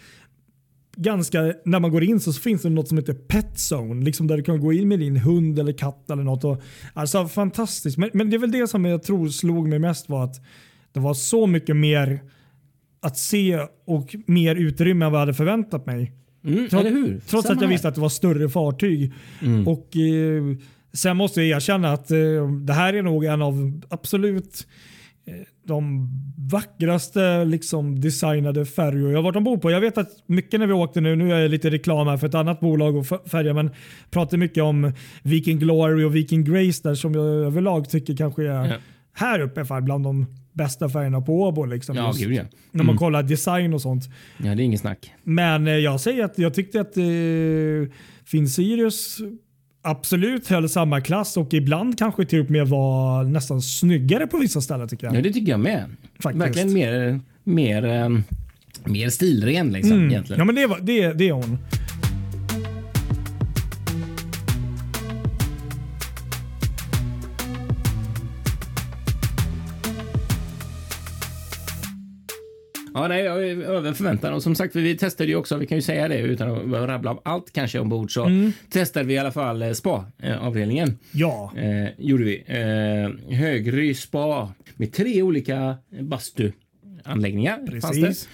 [1.02, 4.06] ganska, när man går in så finns det något som heter Pet Zone.
[4.06, 6.44] Liksom där du kan gå in med din hund eller katt eller något.
[6.44, 6.62] Och,
[6.94, 7.98] alltså fantastiskt.
[7.98, 10.36] Men, men det är väl det som jag tror slog mig mest var att
[10.92, 12.22] det var så mycket mer
[13.02, 16.12] att se och mer utrymme än vad jag hade förväntat mig.
[16.46, 17.30] Mm, Trots-?
[17.30, 19.14] Trots att jag visste att det var större fartyg.
[19.42, 19.68] Mm.
[19.68, 20.58] Och eh,
[20.94, 24.68] Sen måste jag erkänna att eh, det här är nog en av absolut
[25.68, 26.10] de
[26.52, 29.72] vackraste liksom, designade färjor jag varit ombord på.
[29.72, 32.28] Jag vet att mycket när vi åkte nu, nu är jag lite reklam här för
[32.28, 33.72] ett annat bolag och färja, men
[34.12, 38.68] pratar mycket om Viking Glory och Viking Grace där som jag överlag tycker kanske är
[38.70, 38.76] Ja.
[39.13, 41.65] här uppe för bland de bästa färgerna på Åbo.
[41.65, 42.44] Liksom, Ja, just gud ja.
[42.72, 44.04] När man kollar design och sånt.
[44.38, 45.12] Ja, det är inget snack.
[45.24, 47.04] Men eh, jag säger att jag tyckte att eh,
[48.26, 49.18] Finn Sirius
[49.82, 54.62] absolut höll samma klass och ibland kanske till och med var nästan snyggare på vissa
[54.62, 55.15] ställen tycker jag.
[55.15, 55.86] Ja, det tycker jag med.
[56.20, 56.46] Faktiskt.
[56.46, 58.24] Verkligen mer, mer, ehm,
[58.86, 60.10] mer stilren liksom Mm.
[60.10, 60.39] egentligen.
[60.39, 61.58] Ja men det, var, det, det är hon.
[73.10, 74.34] Nej, jag är över förväntan.
[74.34, 76.93] Och som sagt, vi testade ju också, vi kan ju säga det utan att behöva
[76.93, 78.52] rabbla av allt kanske ombord, så Mm.
[78.69, 80.98] testade vi i alla fall eh, spa-avdelningen.
[81.12, 81.54] Ja.
[81.58, 82.43] Eh, gjorde vi.
[82.48, 87.80] Eh, Högry spa med tre olika bastuanläggningar.
[87.82, 88.02] fanns det.
[88.08, 88.30] Precis.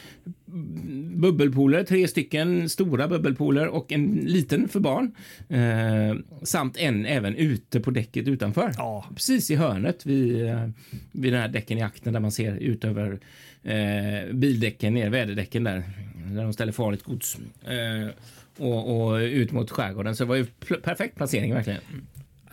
[1.16, 5.12] bubbelpooler, tre stycken stora bubbelpooler och en liten för barn.
[5.50, 8.72] Eh, samt en även ute på däcket utanför.
[8.78, 9.06] Ja.
[9.16, 10.70] Precis i hörnet vid, eh,
[11.12, 13.20] vid den här däcken i akten där man ser ut över
[13.66, 15.84] eh, bildäcken ner, väderdäcken där,
[16.34, 17.38] där de ställer farligt gods.
[17.66, 18.10] Eh,
[18.58, 20.16] och, och ut mot skärgården.
[20.16, 20.46] Så det var ju
[20.84, 21.80] perfekt placering verkligen.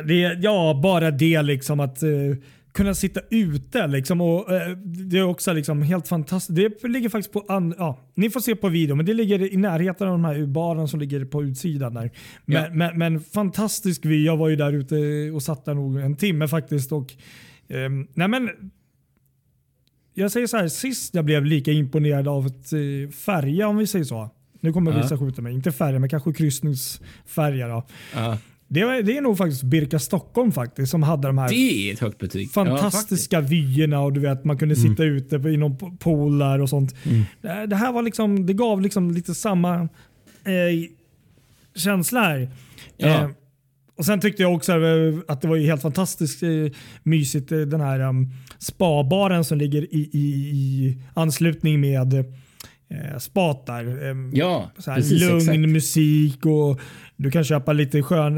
[0.05, 2.11] Det, ja, bara det liksom att eh,
[2.72, 6.57] kunna sitta ute liksom och eh, det är också liksom helt fantastiskt.
[6.83, 9.57] Det ligger faktiskt på, an, ja, ni får se på video, men det ligger i
[9.57, 12.11] närheten av de här baren som ligger på utsidan där.
[12.44, 12.68] Men, Ja.
[12.72, 14.25] men, men fantastisk vy.
[14.27, 14.96] Jag var ju där ute
[15.35, 17.12] och satt där nog en timme faktiskt och
[17.68, 18.51] ehm, nej men
[20.14, 23.87] jag säger så här, sist jag blev lika imponerad av ett eh, färja om vi
[23.87, 24.31] säger så.
[24.61, 25.03] Nu kommer Ja.
[25.03, 25.55] vissa skjuta mig.
[25.55, 27.68] Inte färja, men kanske kryssningsfärja.
[27.68, 27.87] Då.
[28.14, 31.48] Ja, Det, var, det är nog faktiskt Birka Stockholm faktiskt som hade de här
[32.48, 36.68] fantastiska vyerna och du vet man kunde sitta ute på- i någon pool där och
[36.68, 36.94] sånt.
[37.42, 39.75] Det, det här var liksom, det gav liksom lite samma
[40.44, 40.88] eh,
[41.75, 42.51] känsla här.
[42.96, 43.09] Ja.
[43.09, 43.31] Eh,
[44.02, 44.72] och Sen tyckte jag också
[45.28, 46.48] att det var helt fantastiskt eh,
[47.02, 53.66] mysigt eh, den här um, spabaren som ligger i, i, i anslutning med eh, spat
[53.66, 54.10] där.
[54.10, 55.20] Eh, Ja, precis.
[55.22, 55.58] lugn exakt.
[55.58, 56.80] musik och
[57.16, 58.36] du kan köpa lite skön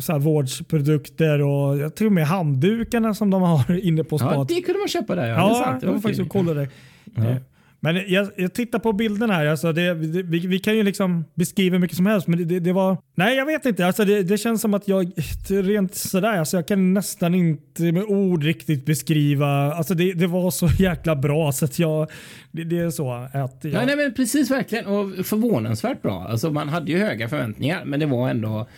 [0.00, 4.48] så här, vårdsprodukter och jag tror med handdukarna som de har inne på Ja, spat.
[4.48, 5.28] det kunde man köpa där.
[5.28, 5.86] Ja, Ja, det.
[5.86, 6.68] Det var faktiskt och kollade.
[7.14, 7.36] Ja.
[7.80, 9.46] Men jag, jag tittar på bilderna här.
[9.46, 12.44] Alltså det, det, vi, vi kan ju liksom beskriva hur mycket som helst, men det,
[12.44, 12.96] det, det var...
[13.14, 13.86] Nej, jag vet inte.
[13.86, 15.12] Alltså det, det känns som att jag
[15.48, 19.72] rent sådär, alltså jag kan nästan inte med ord riktigt beskriva.
[19.74, 22.10] Alltså det, det var så jäkla bra så att jag...
[22.50, 23.72] Det, det är så att jag...
[23.72, 26.26] Ja, nej, men precis verkligen och förvånansvärt bra.
[26.28, 28.68] Alltså, man hade ju höga förväntningar, men det var ändå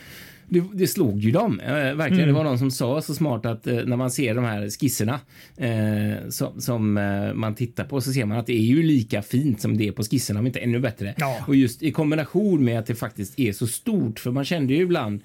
[0.50, 1.60] det, det slog ju dem.
[1.60, 2.28] Eh, verkligen.
[2.28, 5.20] Det var någon som sa så smart att eh, när man ser de här skisserna
[5.56, 9.22] eh, som, som eh, man tittar på så ser man att det är ju lika
[9.22, 11.14] fint som det är på skisserna, om inte ännu bättre.
[11.18, 11.36] Ja.
[11.46, 14.82] Och just i kombination med att det faktiskt är så stort, för man kände ju
[14.82, 15.20] ibland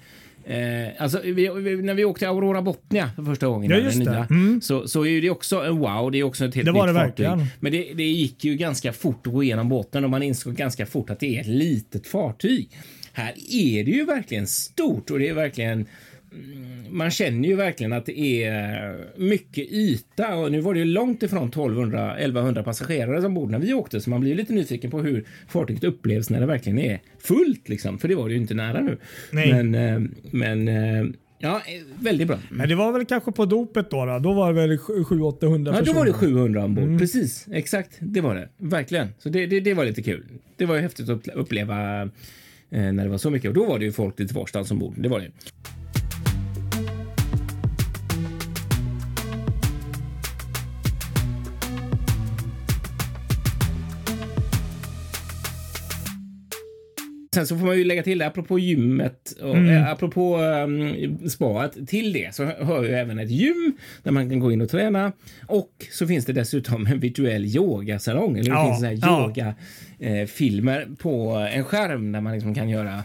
[0.48, 4.26] Eh, alltså, vi, vi, när vi åkte Aurora Botnia för första gången, Ja, just nya,
[4.62, 6.10] så, så är det också en wow.
[6.10, 7.26] Det är också ett helt Det var nytt det fartyg.
[7.26, 7.46] verkligen.
[7.60, 10.86] Men det, det gick ju ganska fort att gå igenom båten och man insåg ganska
[10.86, 12.68] fort att det är ett litet fartyg.
[13.16, 15.86] Här är det ju verkligen stort och det är verkligen
[16.32, 20.84] mm, man känner ju verkligen att det är mycket yta och nu var det ju
[20.84, 24.90] långt ifrån 1200 1100 passagerare som bor när vi åkte så man blir lite nyfiken
[24.90, 28.40] på hur fartyget upplevs när det verkligen är fullt liksom för det var det ju
[28.40, 28.98] inte nära nu.
[29.30, 29.52] Nej.
[29.62, 31.06] Men, eh, men eh,
[31.38, 31.62] ja,
[32.00, 32.38] väldigt bra.
[32.50, 34.06] Men det var väl kanske på dopet då?
[34.06, 36.98] Då, då var det väl 700-800 Ja, då var det 700 ombord.
[36.98, 37.96] Precis, exakt.
[38.00, 38.48] Det var det.
[38.58, 39.08] Verkligen.
[39.18, 40.24] Så det, det, det var lite kul.
[40.56, 42.10] Det var ju häftigt att upple- uppleva
[42.76, 43.48] Eh, när det var så mycket.
[43.48, 44.94] Och då var det ju folk lite varstans ombord.
[44.96, 45.30] Det var det.
[57.36, 62.12] Sen så får man ju lägga till, apropå gymmet och eh, apropå um, spaet, till
[62.12, 65.12] det så hör ju även ett gym där man kan gå in och träna.
[65.46, 68.38] Och så finns det dessutom en virtuell yogasalong.
[68.38, 69.26] Eller det Ja, finns så här ja.
[69.26, 69.54] yoga
[69.98, 73.04] eh, filmer på en skärm där man liksom kan göra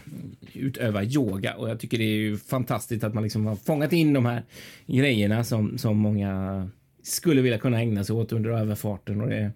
[0.52, 4.12] utöva yoga och jag tycker det är ju fantastiskt att man liksom har fångat in
[4.12, 4.42] de här
[4.86, 6.68] grejerna som, som många
[7.02, 9.50] skulle vilja kunna ägna sig åt under överfarten och det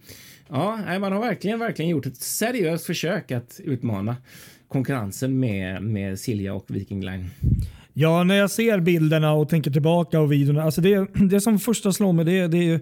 [0.48, 4.16] Ja, man har verkligen, verkligen gjort ett seriöst försök att utmana
[4.68, 7.31] konkurrensen med, med Silja och Viking Line.
[7.92, 10.62] Ja, när jag ser bilderna och tänker tillbaka och videorna.
[10.62, 12.81] Alltså det, det som första slår mig det, det är ju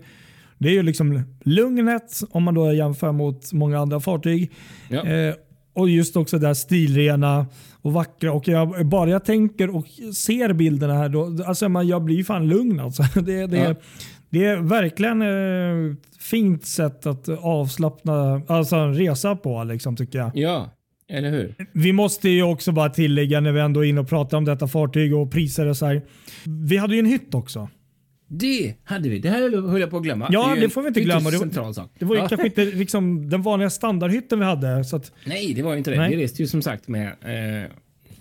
[0.58, 4.52] det är ju liksom lugnet om man då jämför mot många andra fartyg.
[4.88, 5.06] Ja.
[5.06, 5.34] Eh,
[5.72, 7.46] och just också det här stilrena
[7.82, 8.32] och vackra.
[8.32, 12.24] Och jag, bara jag tänker och ser bilderna här, då, alltså man, jag blir ju
[12.24, 12.80] fan lugn.
[12.80, 13.02] Alltså.
[13.20, 13.74] Det, det, Ja.
[14.30, 20.18] det är verkligen eh, ett fint sätt att avslappna alltså en resa på liksom, tycker
[20.18, 20.30] jag.
[20.34, 20.70] Ja,
[21.08, 21.54] eller hur?
[21.72, 24.68] Vi måste ju också bara tillägga när vi ändå är inne och pratar om detta
[24.68, 26.02] fartyg och priser och så här.
[26.68, 27.68] Vi hade ju en hytt också.
[28.28, 29.18] Det hade vi.
[29.18, 30.28] Det här höll jag på att glömma.
[30.30, 31.30] Ja, det en får vi inte glömma.
[31.30, 31.88] Det var-.
[31.98, 32.28] Det var ju Ja.
[32.28, 34.84] kanske inte liksom den vanliga standardhytten vi hade.
[34.84, 35.96] Så att, Nej, det var ju inte det.
[35.96, 36.16] Nej.
[36.16, 37.70] Vi reste ju som sagt med eh,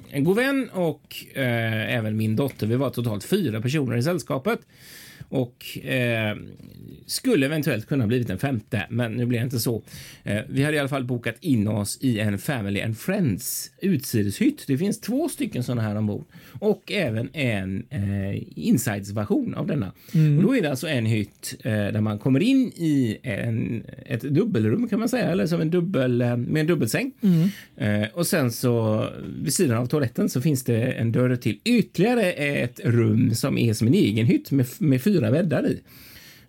[0.10, 2.67] en god vän och eh, även min dotter.
[2.67, 4.60] Vi var totalt fyra personer i sällskapet
[5.34, 6.38] och eh,
[7.06, 9.84] skulle eventuellt kunna blivit en femte, men nu blev det inte så.
[10.24, 14.63] Eh, vi hade i alla fall bokat in oss i en Family and Friends utsideshytt.
[14.67, 16.26] Det finns två stycken sådana här ombord
[16.60, 19.91] och även en eh, insides-version av denna.
[20.38, 24.22] Och då är det alltså en hytt eh, där man kommer in i en, ett
[24.22, 27.12] dubbelrum kan man säga, eller som en dubbel eh, med en dubbelsäng.
[27.78, 29.08] Eh, och sen så
[29.43, 33.74] vid sidan av toaletten så finns det en dörr till ytterligare ett rum som är
[33.74, 35.81] som en egen hytt med, med fyra bäddar i.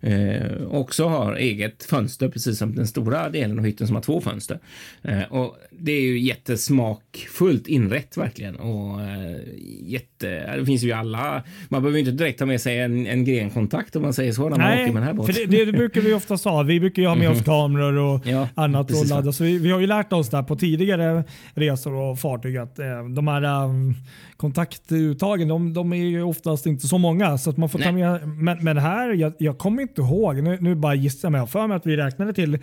[0.01, 4.21] Eh, också har eget fönster, precis som den stora delen av hytten som har två
[4.21, 4.59] fönster.
[5.01, 8.55] Eh, och det är ju jättesmakfullt inrätt verkligen.
[8.55, 9.37] Och eh,
[9.83, 13.95] jätte, det finns ju alla, man behöver inte direkt ta med sig en, en grenkontakt
[13.95, 15.33] om man säger så när man Nej, åker med den här båten.
[15.35, 16.63] för det, det brukar vi ofta ha.
[16.63, 18.91] Vi brukar ju ha med oss kameror och Ja, annat.
[18.91, 19.31] Och ladda.
[19.31, 22.85] Så vi, vi har ju lärt oss där på tidigare resor och fartyg att eh,
[23.15, 23.95] de här um,
[24.37, 27.37] kontaktuttagen de, de är ju oftast inte så många.
[27.37, 30.43] Så att man får ta med, men, men här, jag, jag kommer inte ihåg.
[30.43, 32.59] Nu, nu bara gissar jag, men jag för mig att vi räknade till eh,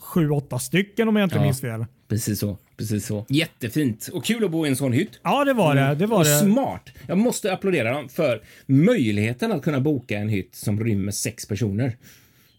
[0.00, 1.42] sju, åtta stycken om jag inte Ja.
[1.42, 1.86] minns fel.
[2.08, 3.26] Precis så, precis så.
[3.28, 5.20] Jättefint och kul att bo i en sån hytt.
[5.22, 5.94] Ja, det var det.
[5.94, 6.38] det, var och det.
[6.38, 6.88] smart.
[7.06, 11.96] Jag måste applådera dem för möjligheten att kunna boka en hytt som rymmer sex personer.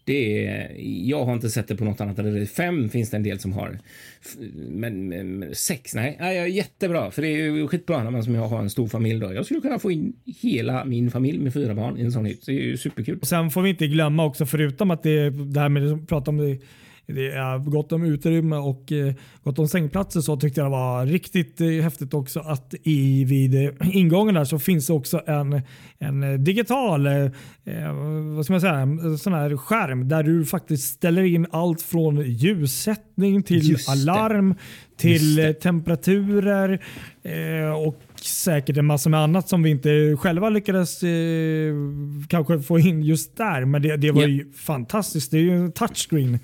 [0.04, 0.76] Det är,
[1.08, 2.50] jag har inte sett det på något annat.
[2.50, 3.78] Fem finns det en del som har.
[4.54, 6.16] Men, men, men sex, nej.
[6.20, 6.50] nej.
[6.50, 9.20] Jättebra, för det är ju skitbra när man som jag har en stor familj.
[9.20, 9.34] Då.
[9.34, 10.12] Jag skulle kunna få in
[10.42, 12.46] hela min familj med fyra barn i en sån hytt.
[12.46, 13.18] Det är ju superkul.
[13.22, 16.36] Sen får vi inte glömma också, förutom att det, det här med att prata om
[16.36, 16.58] det,
[17.06, 21.06] det är gott om utrymme och eh, gott om sängplatser så tyckte jag det var
[21.06, 25.62] riktigt eh, häftigt också att i, vid eh, ingången där så finns det också en,
[25.98, 27.30] en digital eh,
[28.36, 28.86] vad ska man säga,
[29.18, 34.54] sån här skärm där du faktiskt ställer in allt från ljussättning till alarm
[34.96, 36.84] till temperaturer
[37.22, 41.74] eh, och säkert en massa med annat som vi inte själva lyckades eh,
[42.28, 43.64] kanske få in just där.
[43.64, 44.28] Men det, det var Ja.
[44.28, 45.30] ju fantastiskt.
[45.30, 46.38] Det är ju en touchscreen.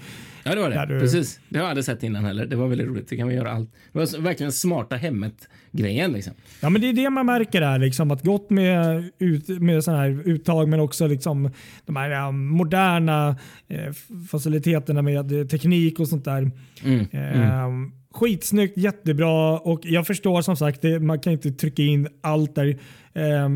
[0.48, 0.94] Ja, det var det.
[0.94, 1.40] Du- Precis.
[1.48, 2.46] Det har jag aldrig sett innan heller.
[2.46, 3.08] Det var väldigt roligt.
[3.08, 3.70] Det kan vi göra allt.
[3.92, 6.32] Det var verkligen smarta hemmet-grejen liksom.
[6.60, 7.78] Ja, men det är det man märker där.
[7.78, 11.50] Liksom, att gott med, ut, med såna här uttag men också liksom,
[11.86, 13.36] de här ja, moderna
[13.68, 13.92] eh,
[14.30, 16.50] faciliteterna med teknik och sånt där.
[16.84, 17.06] Mm.
[17.12, 17.68] Eh,
[18.12, 22.68] Skitsnyggt, jättebra och jag förstår som sagt, det, man kan inte trycka in allt där.
[23.14, 23.48] Eh,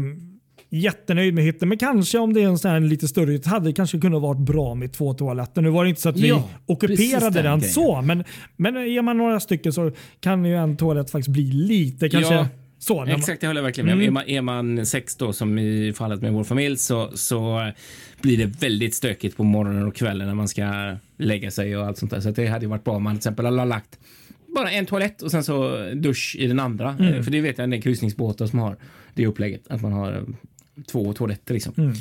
[0.75, 3.67] jättenöjd med hytten, men kanske om det är en sån här lite större hytt hade
[3.69, 5.63] det kanske kunnat vara bra med två toaletter.
[5.63, 7.61] Nu var det inte så att vi Ja, ockuperade den grejen.
[7.75, 8.25] så, men,
[8.57, 12.47] men är man några stycken så kan ju en toalett faktiskt bli lite kanske Ja,
[12.79, 12.97] så.
[12.97, 14.01] man- Exakt, det håller jag verkligen med om.
[14.01, 14.09] Mm.
[14.09, 14.43] Är, man, är
[14.77, 17.71] man sex då, som i fallet med vår familj, så, så
[18.23, 21.99] blir det väldigt stökigt på morgonen och kvällen när man ska lägga sig och allt
[21.99, 22.21] sånt där.
[22.21, 23.99] Så det hade ju varit bra om man till exempel hade lagt
[24.57, 26.97] bara en toalett och sen så dusch i den andra.
[27.01, 27.25] Mm.
[27.25, 28.77] För det vet jag en del kryssningsbåtar som har
[29.15, 29.63] det upplägget.
[29.69, 30.25] Att man har
[30.93, 31.75] två toaletter liksom.
[31.77, 31.93] Mm.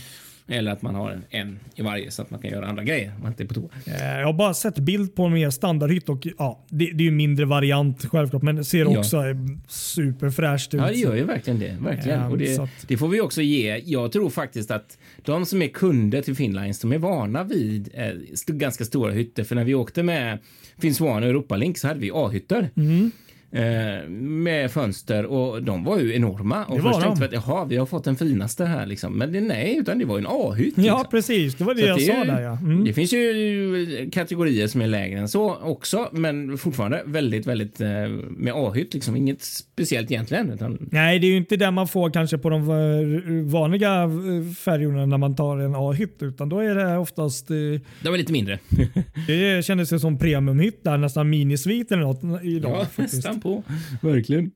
[0.48, 3.14] Eller att man har en, en i varje så att man kan göra andra grejer.
[3.22, 3.70] Man inte är på toa.
[3.86, 7.06] Eh, Jag har bara sett bild på en mer standardhytt och ja, det, det är
[7.06, 9.00] ju mindre variant självklart, men det ser Ja.
[9.00, 9.36] också eh,
[9.68, 10.80] superfräscht ut.
[10.82, 11.78] Ja, det gör ju verkligen det.
[11.82, 12.20] Verkligen.
[12.20, 13.78] Ja, och det, att- det får vi också ge.
[13.86, 18.10] Jag tror faktiskt att de som är kunder till Finnlines, de är vana vid eh,
[18.48, 19.44] ganska stora hytter.
[19.44, 20.40] För när vi åkte med
[20.78, 22.70] Finns One och Europalink så hade vi A-hytter.
[22.76, 23.12] Mm.
[23.54, 26.66] Eh, med fönster och de var ju enorma.
[26.66, 29.18] Och Det först tänkte vi att jaha, vi har fått den finaste här liksom.
[29.18, 30.74] Men det, nej, utan det var ju en A-hytt.
[30.78, 31.06] Ja, liksom.
[31.12, 31.56] precis.
[31.56, 32.42] Det var det Så jag att sa är- där.
[32.42, 32.58] Ja.
[32.58, 32.84] Mm.
[32.86, 37.88] Det finns ju kategorier som är lägre än så också, men fortfarande väldigt, väldigt eh,
[38.30, 39.16] med A-hytt liksom.
[39.16, 40.50] Inget speciellt egentligen.
[40.50, 44.54] Utan, Nej, det är ju inte det man får kanske på de eh, vanliga eh,
[44.60, 47.56] färjorna när man tar en A-hytt, utan då är det oftast eh,
[48.04, 48.60] de är lite mindre.
[49.28, 52.72] Det kändes ju som premiumhytt där, nästan minisvit eller något idag.
[52.72, 53.14] Ja, faktiskt.
[53.14, 53.64] nästan på.
[54.02, 54.52] Verkligen.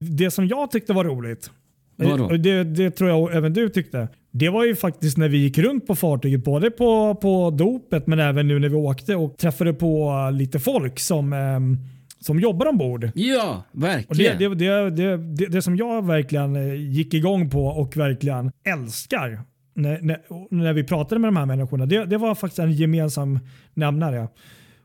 [0.00, 1.50] Det som jag tyckte var roligt,
[1.96, 2.28] Vadå?
[2.28, 5.86] det, det tror jag även du tyckte, det var ju faktiskt när vi gick runt
[5.86, 10.14] på fartyget, både på, på dopet men även nu när vi åkte och träffade på
[10.32, 11.78] lite folk som, ehm,
[12.20, 13.10] som jobbar ombord.
[13.14, 14.38] Ja, Och det, verkligen.
[14.38, 19.42] det, det, det, det, det som jag verkligen eh, gick igång på och verkligen älskar
[19.74, 23.38] när, när, när vi pratade med de här människorna, det, det var faktiskt en gemensam
[23.74, 24.28] nämnare.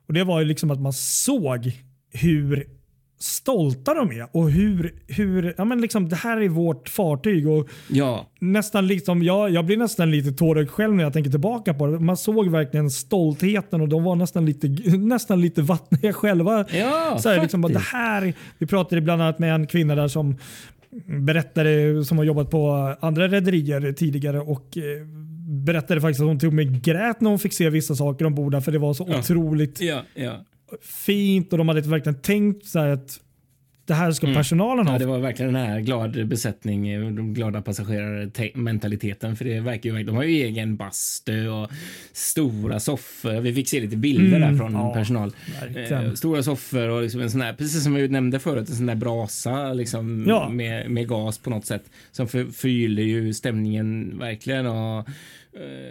[0.07, 1.71] Och Det var ju liksom att man såg
[2.13, 2.67] hur
[3.23, 7.47] stolta de är och hur, hur ja men liksom, det här är vårt fartyg.
[7.47, 11.73] Och Ja, nästan liksom, jag, jag blir nästan lite tårögd själv när jag tänker tillbaka
[11.73, 11.99] på det.
[11.99, 16.65] Man såg verkligen stoltheten och de var nästan lite, nästan lite vattniga själva.
[16.73, 20.35] Ja, så här, liksom, det här, vi pratade bland annat med en kvinna där som
[21.05, 24.83] berättade, som har jobbat på andra rederier tidigare och eh,
[25.65, 28.71] berättade faktiskt att hon och med grät när hon fick se vissa saker ombord för
[28.71, 29.19] det var så Ja.
[29.19, 30.45] otroligt ja, ja.
[30.81, 33.19] Fint och de hade verkligen tänkt så här att
[33.85, 34.93] det här ska personalen ha.
[34.93, 39.35] Ja, det var verkligen den här glad besättning, de glada passagerare mentaliteten.
[39.35, 41.71] För det verkar ju, de har ju egen bastu och
[42.13, 43.41] stora soffor.
[43.41, 45.31] Vi fick se lite bilder där från ja, personal.
[45.61, 46.05] verkligen.
[46.05, 48.85] Eh, stora soffor och liksom en sån här, precis som jag nämnde förut, en sån
[48.85, 50.49] där brasa liksom Ja.
[50.49, 54.65] med, med gas på något sätt som för, förgyller ju stämningen verkligen.
[54.65, 55.07] Och,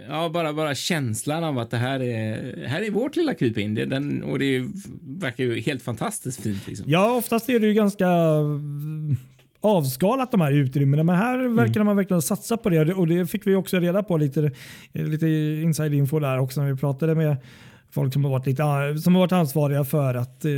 [0.09, 3.75] Ja, bara, bara känslan av att det här är, här är vårt lilla krypin.
[3.75, 4.65] Det, den, och det
[5.03, 6.67] verkar ju helt fantastiskt fint.
[6.69, 6.87] Liksom.
[6.89, 9.17] Ja, oftast är det ju ganska mm,
[9.61, 11.03] avskalat de här utrymmena.
[11.03, 11.57] Men här Mm.
[11.57, 14.51] verkar man verkligen satsa på det och det fick vi också reda på lite,
[14.93, 15.27] lite
[15.63, 17.37] inside info där också när vi pratade med
[17.91, 18.63] folk som har varit, lite,
[19.03, 20.53] som har varit ansvariga för att eh,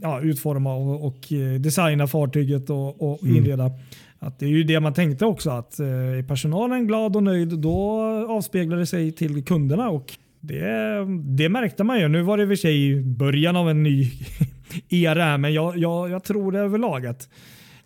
[0.00, 3.70] ja, utforma och, och eh, designa fartyget och, och Mm.
[4.18, 7.58] Att det är ju det man tänkte också att eh, är personalen glad och nöjd
[7.58, 11.04] då avspeglar det sig till kunderna och det,
[11.36, 12.08] det märkte man ju.
[12.08, 14.12] Nu var det i och för sig början av en ny
[14.88, 17.28] era men jag, jag, jag tror överlag att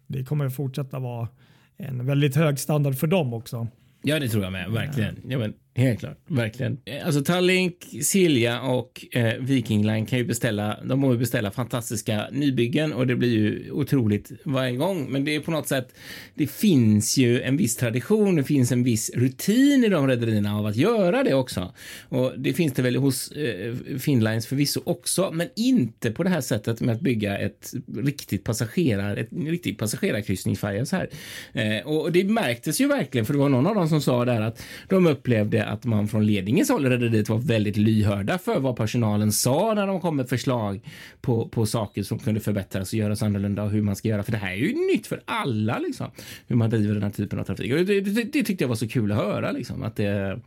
[0.07, 1.29] det kommer fortsätta vara
[1.77, 3.67] en väldigt hög standard för dem också.
[4.03, 4.71] Ja, det tror jag med.
[4.71, 5.17] Verkligen.
[5.29, 6.19] Ja, men, helt klart.
[6.27, 6.79] Verkligen.
[6.85, 11.51] Eh, alltså Tallink, Silja och eh, Viking Line kan ju beställa, de må ju beställa
[11.51, 15.13] fantastiska nybyggen och det blir ju otroligt varje gång.
[15.13, 15.95] Men det är på något sätt,
[16.35, 20.67] det finns ju en viss tradition, det finns en viss rutin i de rederierna av
[20.67, 21.73] att göra det också.
[22.09, 26.41] Och det finns det väl hos eh, Finnlines förvisso också, men inte på det här
[26.41, 31.09] sättet med att bygga ett riktigt passagerar, ett riktigt passagerarkryssningsfärja så här.
[31.53, 34.41] Eh, och det märktes ju verkligen, för det var någon av dem som sa där
[34.41, 38.77] att de upplevde att man från ledningens håll i rederiet var väldigt lyhörda för vad
[38.77, 40.81] personalen sa när de kom med förslag
[41.21, 44.23] på, på saker som kunde förbättras och göras annorlunda och hur man ska göra.
[44.23, 46.07] För det här är ju nytt för alla, liksom,
[46.47, 47.73] hur man driver den här typen av trafik.
[47.73, 50.41] Och det, det, det tyckte jag var så kul att höra, liksom, att det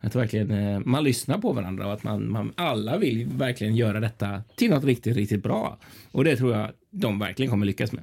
[0.00, 4.00] att verkligen eh, man lyssnar på varandra och att man, man alla vill verkligen göra
[4.00, 5.78] detta till något riktigt, riktigt bra.
[6.10, 8.02] Och det tror jag de verkligen kommer lyckas med.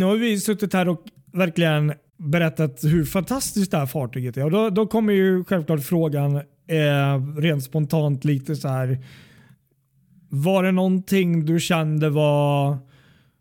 [0.00, 4.44] Nu har vi suttit här och verkligen berättat hur fantastiskt det här fartyget är.
[4.44, 6.36] Och då, då kommer ju självklart frågan
[6.66, 8.98] eh, rent spontant lite så här.
[10.28, 12.78] Var det någonting du kände var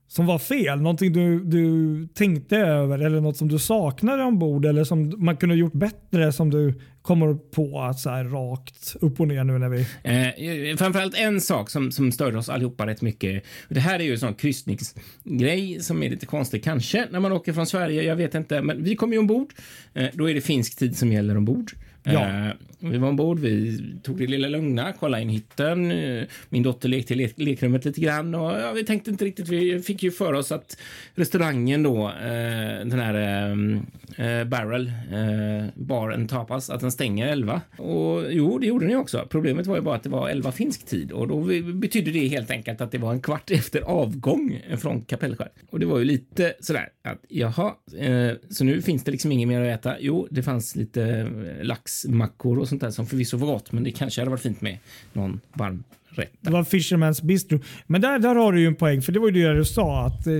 [0.08, 0.82] som var fel?
[0.82, 5.56] Någonting du, du tänkte över eller något som du saknade ombord eller som man kunde
[5.56, 9.70] gjort bättre som du kommer på att så här rakt upp och ner nu när
[9.70, 9.80] vi...
[9.82, 13.44] Eh, framförallt en sak som, som störde oss allihopa rätt mycket.
[13.70, 17.54] Det här är ju en sån kryssningsgrej som är lite konstig kanske när man åker
[17.54, 18.04] från Sverige.
[18.04, 19.54] Jag vet inte, men vi kom ju ombord.
[19.94, 21.72] Eh, då är det finsk tid som gäller ombord.
[22.04, 22.48] Ja.
[22.48, 25.92] Eh, vi var ombord, vi tog det lilla lugna, kollade in hytten.
[25.92, 29.48] Eh, min dotter lekte i le lekrummet lite grann och ja, vi tänkte inte riktigt.
[29.50, 30.78] Vi fick ju för oss att
[31.16, 37.28] restaurangen då, eh, den här eh, eh Barrel, eh, Bar and Tapas, att den stänger
[37.28, 37.62] 11.
[37.78, 39.28] Och jo, det gjorde den ju också.
[39.30, 41.44] Problemet var ju bara att det var 11 finsk tid och då
[41.74, 45.50] betydde det helt enkelt att det var en kvart efter avgång från Kapellskär.
[45.72, 49.48] Och det var ju lite sådär att jaha, eh, så nu finns det liksom inget
[49.48, 49.96] mer att äta.
[50.00, 53.84] Jo, det fanns lite eh, lax laxmackor och sånt där som förvisso var gott, men
[53.84, 54.78] det kanske hade varit fint med
[55.14, 56.32] någon varm rätt.
[56.42, 57.60] Det var Fisherman's Bistro.
[57.88, 60.06] Men där, där har du ju en poäng för det var ju det du sa
[60.06, 60.34] att eh,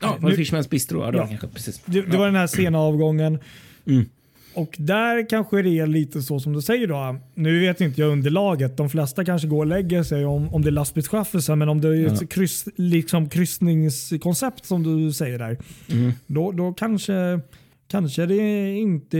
[0.00, 1.28] Ja, nu, Fishmans Bistro, ja, det var Ja.
[1.28, 1.80] kanske precis.
[1.86, 3.38] Det, det var den här sena avgången.
[3.86, 4.04] Mm.
[4.54, 7.16] Och där kanske det är lite så som du säger då.
[7.34, 8.76] Nu vet inte jag underlaget.
[8.76, 11.56] De flesta kanske går och lägger sig om, om det är lastbilschaffisar.
[11.56, 15.58] Men om det är ett kryss, liksom kryssningskoncept som du säger där.
[15.90, 16.12] Mm.
[16.26, 17.40] Då, då kanske,
[17.88, 19.18] kanske det inte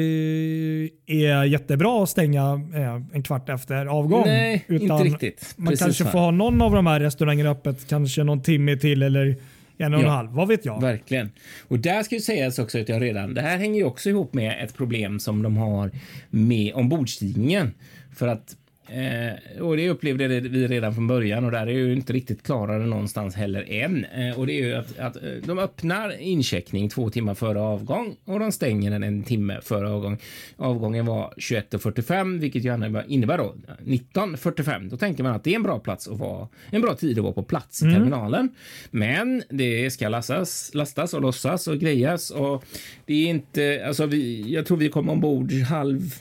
[1.06, 4.22] är jättebra att stänga eh, en kvart efter avgång.
[4.26, 5.54] Nej, inte riktigt.
[5.56, 6.10] Man Precis kanske så.
[6.10, 9.36] får ha någon av de här restaurangerna öppet kanske någon timme till eller
[9.78, 10.12] en och en Ja.
[10.12, 10.30] halv.
[10.30, 10.80] Vad vet jag?
[10.80, 11.30] Verkligen.
[11.68, 14.34] Och där ska ju sägas också att jag redan, det här hänger ju också ihop
[14.34, 15.90] med ett problem som de har
[16.30, 17.72] med ombordstigningen.
[18.16, 18.56] För att
[18.95, 22.86] Eh, och det upplevde vi redan från början och där är ju inte riktigt klarare
[22.86, 24.05] någonstans heller än.
[24.05, 28.16] Eh, och det är ju att, att eh, de öppnar incheckning två timmar före avgång
[28.24, 30.18] och de stänger den en timme före avgång.
[30.57, 32.74] Avgången var 21.45 vilket ju
[33.09, 34.88] innebär- då 19.45.
[34.88, 37.24] Då tänker man att det är en bra plats att vara, en bra tid att
[37.24, 38.49] vara på plats i terminalen.
[38.90, 42.64] Men det ska lastas, lastas och lossas och grejas och
[43.07, 46.14] det är inte, alltså vi, jag tror vi kom ombord halv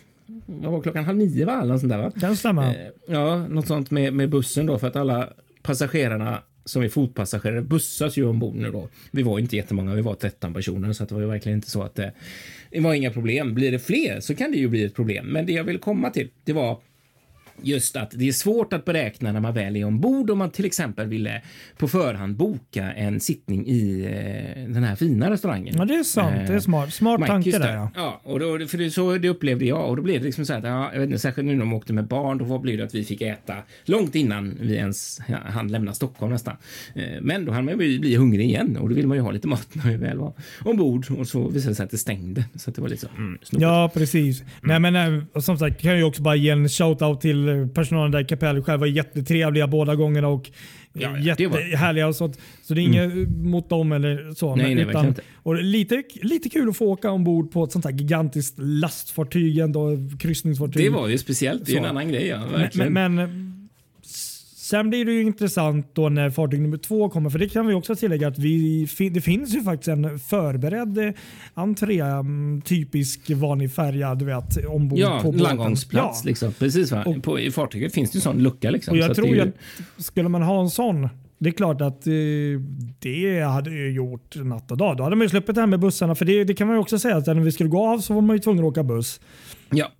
[0.46, 1.04] var klockan?
[1.06, 1.62] Halv nio va?
[1.62, 2.12] Eller något sånt där, va?
[2.20, 2.76] Kan stämma.
[2.76, 5.30] Eh, Ja, något sånt med, med bussen då för att alla
[5.62, 8.90] passagerarna som är fotpassagerare bussas ju ombord nu då.
[9.12, 11.84] Vi var inte jättemånga, vi var 13 personer så det var ju verkligen inte så
[11.84, 12.12] att det,
[12.72, 13.54] det var inga problem.
[13.54, 15.26] Blir det fler så kan det ju bli ett problem.
[15.26, 16.78] Men det jag vill komma till, det var
[17.64, 20.66] just att det är svårt att beräkna när man väl är ombord om man till
[20.66, 21.42] exempel ville
[21.78, 25.76] på förhand boka en sittning i eh, den här fina restaurangen.
[25.78, 26.48] Ja, det är sant.
[26.48, 26.94] Det är smart.
[26.94, 27.74] Smart Mike, tanke där.
[27.74, 27.92] Ja.
[27.96, 30.54] Ja, och då, för det, så det upplevde jag och då blev det liksom så
[30.54, 32.84] att, ja, jag vet inte, särskilt nu när de åkte med barn, då blev det
[32.84, 33.56] att vi fick äta
[33.86, 36.56] långt innan vi ens ja, hann lämna Stockholm nästan.
[36.96, 39.32] Eh, Men då hann man ju bli hungrig igen och då vill man ju ha
[39.32, 40.34] lite mat när vi väl var
[40.66, 43.08] ombord och så visade det sig att det stängde så att det var lite så.
[43.18, 43.38] Mm.
[43.52, 44.44] Ja, precis.
[44.62, 47.50] Nej, men, eh, och som sagt, kan jag ju också bara ge en shout-out till
[47.50, 48.66] eh, personalen där i kapellet.
[48.66, 50.52] Själva var jättetrevliga båda gångerna och
[50.94, 52.08] Ja, jättehärliga.
[52.08, 52.40] Och sånt.
[52.62, 54.56] Så det är inget mot dem eller så.
[54.56, 55.22] Nej, men, nej, inte.
[55.36, 59.98] och lite, lite kul att få åka ombord på ett sånt här gigantiskt lastfartyg, ändå,
[60.20, 60.84] kryssningsfartyg.
[60.84, 62.28] Det var ju speciellt, det är en annan grej.
[62.28, 62.94] Ja, verkligen.
[62.94, 63.53] Men, men
[64.74, 67.30] sen blir det ju intressant då när fartyg nummer två kommer.
[67.30, 71.10] För det kan vi också tillägga att vi, det finns ju faktiskt en förberedd eh,
[71.54, 75.44] entré, mm, typisk vanlig färja, du vet, ombord ja, på båten.
[75.44, 76.30] landgångsplats Ja.
[76.30, 76.54] liksom.
[76.54, 77.04] Precis va?
[77.06, 78.92] Och- på, I fartyget finns det ju sån lucka liksom.
[78.92, 81.54] Och så jag att tror är ju att skulle man ha en sån, det är
[81.54, 82.14] klart att eh,
[83.00, 84.98] det hade ju gjort natt och dag.
[84.98, 86.16] Då hade man ju sluppit det här med bussarna.
[86.16, 88.14] För det, det kan man ju också säga att när vi skulle gå av så
[88.14, 89.20] var man ju tvungen att åka buss.
[89.70, 89.92] Ja,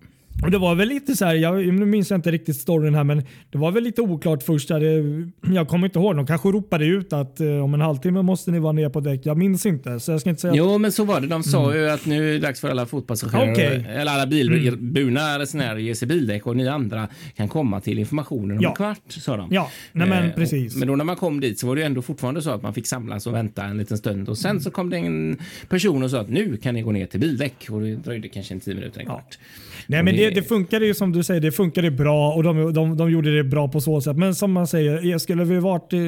[0.44, 3.04] Och Det var väl lite så här, jag nu minns jag inte riktigt storyn här
[3.04, 4.68] men det var väl lite oklart först.
[4.68, 8.22] Där det, jag kommer inte ihåg, de kanske ropade ut att eh, om en halvtimme
[8.22, 9.20] måste ni vara ner på däck.
[9.24, 11.26] Jag minns inte så jag ska inte säga Jo, men så var det.
[11.26, 13.74] De sa ju att nu är det dags för alla fotpassagerare.
[13.74, 13.86] Mm.
[14.00, 18.56] eller alla bilburna resenärer att ge sig bildäck och ni andra kan komma till informationen
[18.56, 18.68] om Ja.
[18.70, 19.48] en kvart, sa de.
[19.54, 20.76] Ja, nej men Eh, precis.
[20.76, 22.74] Men då när man kom dit så var det ju ändå fortfarande så att man
[22.74, 25.38] fick samlas och vänta en liten stund och sen så kom det en
[25.68, 28.54] person och sa att nu kan ni gå ner till bildäck och det dröjde kanske
[28.54, 29.12] en tio minuter, en Ja.
[29.14, 29.38] kvart.
[29.86, 32.72] Nej, Och men det, det funkade ju som du säger, det funkade bra och de,
[32.72, 34.16] de, de gjorde det bra på så sätt.
[34.16, 36.00] Men som man säger, eh, skulle vi varit eh,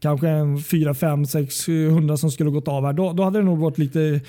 [0.00, 3.44] kanske en 4, 5, 6, 100 som skulle gått av här, då, då hade det
[3.44, 4.20] nog varit lite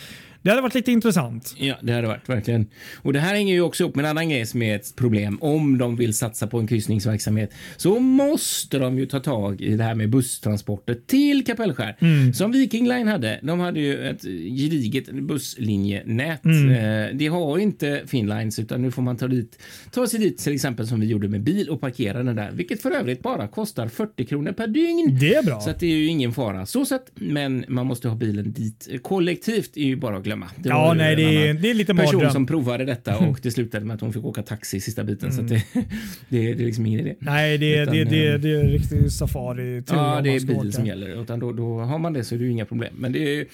[0.45, 1.55] det hade varit lite intressant.
[1.57, 2.67] Ja, det hade varit verkligen.
[2.95, 5.37] Och det här hänger ju också upp med en annan grej som är ett problem.
[5.41, 9.83] Om de vill satsa på en kryssningsverksamhet så måste de ju ta tag i det
[9.83, 11.95] här med busstransporter till Kapellskär.
[12.33, 13.39] Som Viking Line hade.
[13.43, 14.21] De hade ju ett
[14.57, 16.45] gediget busslinjenät.
[16.45, 19.59] Eh, Det har inte Finnlines utan nu får man ta, dit,
[19.91, 22.51] ta sig dit till exempel som vi gjorde med bil och parkera den där.
[22.51, 25.17] Vilket för övrigt bara kostar 40 kronor per dygn.
[25.21, 25.59] Det är bra.
[25.61, 28.89] Så att det är ju ingen fara så sett, men man måste ha bilen dit.
[29.01, 30.34] Kollektivt är ju bara att glömma.
[30.57, 32.31] Det Ja, nej, det är- det är lite person mardröm.
[32.31, 35.31] som provade detta och det slutade med att hon fick åka taxi sista biten.
[35.33, 35.63] Så att det,
[36.29, 37.15] det, det är liksom ingen idé.
[37.19, 39.83] Nej, det, Utan, det, det, eh, det är riktig safari.
[39.89, 40.71] Ja, det är bil åka.
[40.71, 41.21] som gäller.
[41.21, 42.93] Utan då, då har man det så är det ju inga problem.
[42.97, 43.45] Men det är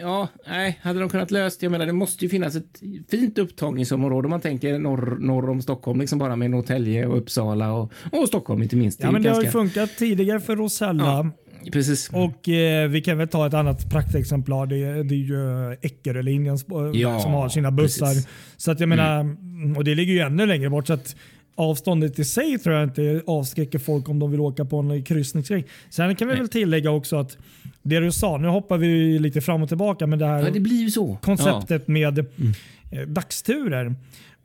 [0.00, 4.26] Ja, nej, hade de kunnat löst, jag menar det måste ju finnas ett fint upptagningsområde
[4.26, 8.28] om man tänker norr, norr om Stockholm, liksom bara med Norrtälje och Uppsala och, och
[8.28, 9.00] Stockholm inte minst.
[9.02, 11.04] Ja, men det ju har ju ganska- funkat tidigare för Rosella.
[11.04, 11.30] Ja.
[11.72, 12.10] Precis.
[12.12, 14.66] Och eh, vi kan väl ta ett annat praktexemplar.
[14.66, 18.06] Det, är- det är ju Eckerölinjen sp- Ja, som har sina bussar.
[18.06, 18.28] precis.
[18.56, 19.36] Så att jag menar,
[19.76, 20.86] och det ligger ju ännu längre bort.
[20.86, 21.16] Så att
[21.56, 25.64] avståndet i sig tror jag inte avskräcker folk om de vill åka på en kryssningsgrej.
[25.90, 26.40] Sen kan vi Nej.
[26.40, 27.36] väl tillägga också att
[27.82, 30.60] det du sa, nu hoppar vi lite fram och tillbaka med det här Ja, det
[30.60, 31.18] blir ju så.
[31.22, 33.94] konceptet med eh, dagsturer.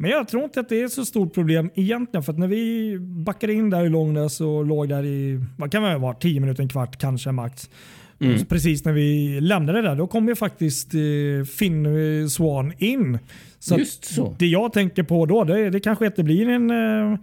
[0.01, 2.23] Men jag tror inte att det är så stort problem egentligen.
[2.23, 5.83] För att när vi backade in där i Långnäs och låg där i, vad kan
[5.83, 7.69] det vara, 10 minuter, en kvart kanske max.
[8.19, 8.45] Mm.
[8.45, 13.19] Precis när vi lämnade där, då kom ju faktiskt eh, Finn Swan in.
[13.59, 14.35] Så Just så.
[14.39, 17.19] Det jag tänker på då, det, det kanske inte blir en eh,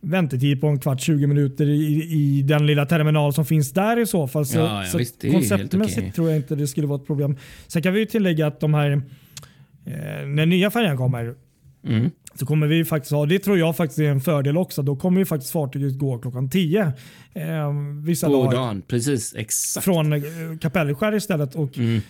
[0.00, 4.06] väntetid på en kvart, 20 minuter i, i den lilla terminal som finns där i
[4.06, 4.46] så fall.
[4.46, 6.12] Så, Ja, ja, visst, konceptmässigt okej.
[6.12, 7.36] tror jag inte det skulle vara ett problem.
[7.66, 11.34] Sen kan vi ju tillägga att de här, eh, när nya färjan kommer,
[11.86, 12.10] Mm.
[12.34, 15.18] så kommer vi faktiskt ha, det tror jag faktiskt är en fördel också, då kommer
[15.18, 16.80] ju faktiskt fartyget gå klockan 10.
[17.34, 17.72] Eh,
[18.04, 18.52] vissa På dagar.
[18.52, 19.34] dagen, precis.
[19.34, 19.84] Exakt.
[19.84, 20.20] Från eh,
[20.60, 21.54] Kapellskär istället.
[21.54, 22.00] Och Mm.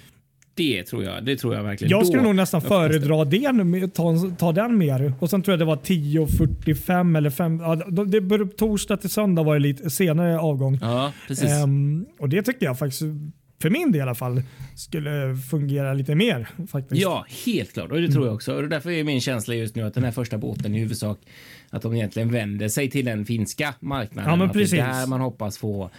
[0.54, 1.24] Det tror jag.
[1.24, 1.90] Det tror jag verkligen.
[1.90, 5.12] jag skulle Då nog nästan föredra det, nu, ta, ta den mer.
[5.20, 7.60] Och sen tror jag det var 10.45 eller 5.
[7.60, 7.74] Ja,
[8.06, 10.78] det, bör- torsdag till söndag var det lite senare avgång.
[10.82, 11.50] Ja, precis.
[11.50, 13.02] Ehm, och det tycker jag faktiskt,
[13.60, 14.42] för min del i alla fall,
[14.76, 16.48] skulle fungera lite mer.
[16.68, 17.02] Faktiskt.
[17.02, 17.90] Ja, helt klart.
[17.90, 18.54] Och det tror jag också.
[18.54, 21.18] Och därför är min känsla just nu att den här första båten i huvudsak
[21.70, 24.30] att de egentligen vänder sig till den finska marknaden.
[24.30, 24.78] Ja, men att det precis.
[24.78, 25.90] är där man hoppas få.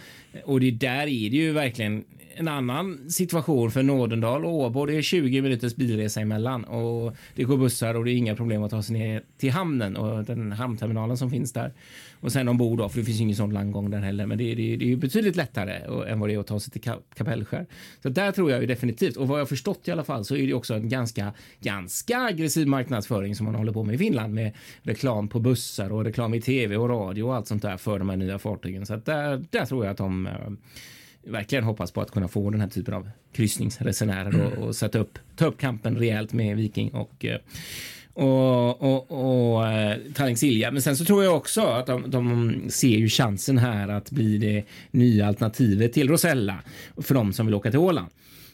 [0.44, 2.04] Och det där är det ju verkligen
[2.36, 4.86] en annan situation för Nådendal och Åbo.
[4.86, 8.62] Det är 20 minuters bilresa emellan och det går bussar och det är inga problem
[8.62, 11.72] att ta sig ner till hamnen och den hamnterminalen som finns där.
[12.20, 14.26] Och sen ombord då, för det finns ju ingen sån landgång där heller.
[14.26, 16.46] Men det är, det det är ju betydligt lättare och- än vad det är att
[16.46, 17.66] ta sig till Ka- Kapellskär.
[18.02, 19.16] Så där tror jag ju definitivt.
[19.16, 22.66] Och vad jag förstått i alla fall så är det också en ganska, ganska aggressiv
[22.68, 24.52] marknadsföring som man håller på med i Finland med
[24.82, 28.08] reklam på bussar och reklam i tv och radio och allt sånt där för de
[28.08, 28.86] här nya fartygen.
[28.86, 30.32] Så att där, där tror jag att de eh,
[31.24, 35.18] verkligen hoppas på att kunna få den här typen av kryssningsresenärer och, och sätta upp,
[35.36, 37.38] ta upp kampen rejält med Viking och, eh,
[38.14, 40.70] och, och, och eh, Tallink Silja.
[40.70, 44.38] Men sen så tror jag också att de, de ser ju chansen här att bli
[44.38, 46.58] det nya alternativet till Rosella
[46.96, 48.08] för de som vill åka till Åland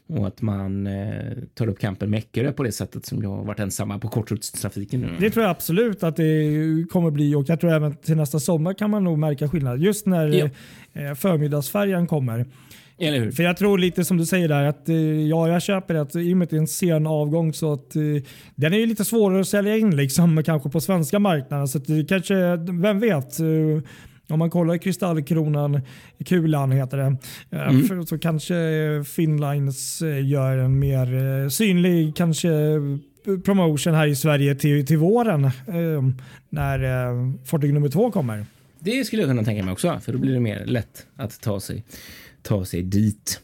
[0.09, 1.23] och att man eh,
[1.55, 5.01] tar upp kampen med Eckerö på det sättet som jag har varit ensamma på korttidstrafiken
[5.01, 5.09] nu.
[5.21, 6.53] Det tror jag absolut att det
[6.91, 9.79] kommer bli och jag tror även till nästa sommar kan man nog märka skillnad.
[9.81, 10.49] Just när Ja.
[11.03, 12.47] eh, förmiddagsfärjan kommer.
[13.01, 13.31] Eller hur?
[13.31, 14.97] För jag tror lite som du säger där att eh,
[15.27, 17.73] ja, jag köper det att i och med att det är en sen avgång så
[17.73, 18.03] att eh,
[18.55, 21.69] den är ju lite svårare att sälja in liksom kanske på svenska marknaden.
[21.69, 23.39] Så att det kanske, vem vet?
[24.29, 25.81] Om man kollar i Kristallkronan,
[26.25, 27.17] Kulan heter det,
[27.57, 28.55] eh, för, så kanske
[29.07, 32.49] Finnlines eh, gör en mer eh, synlig kanske
[33.45, 35.51] promotion här i Sverige till, till våren
[36.49, 38.47] när fartyg nummer två kommer.
[38.81, 41.61] Det skulle jag kunna tänka mig också, för då blir det mer lätt att ta
[41.61, 41.85] sig,
[42.43, 43.41] ta sig dit.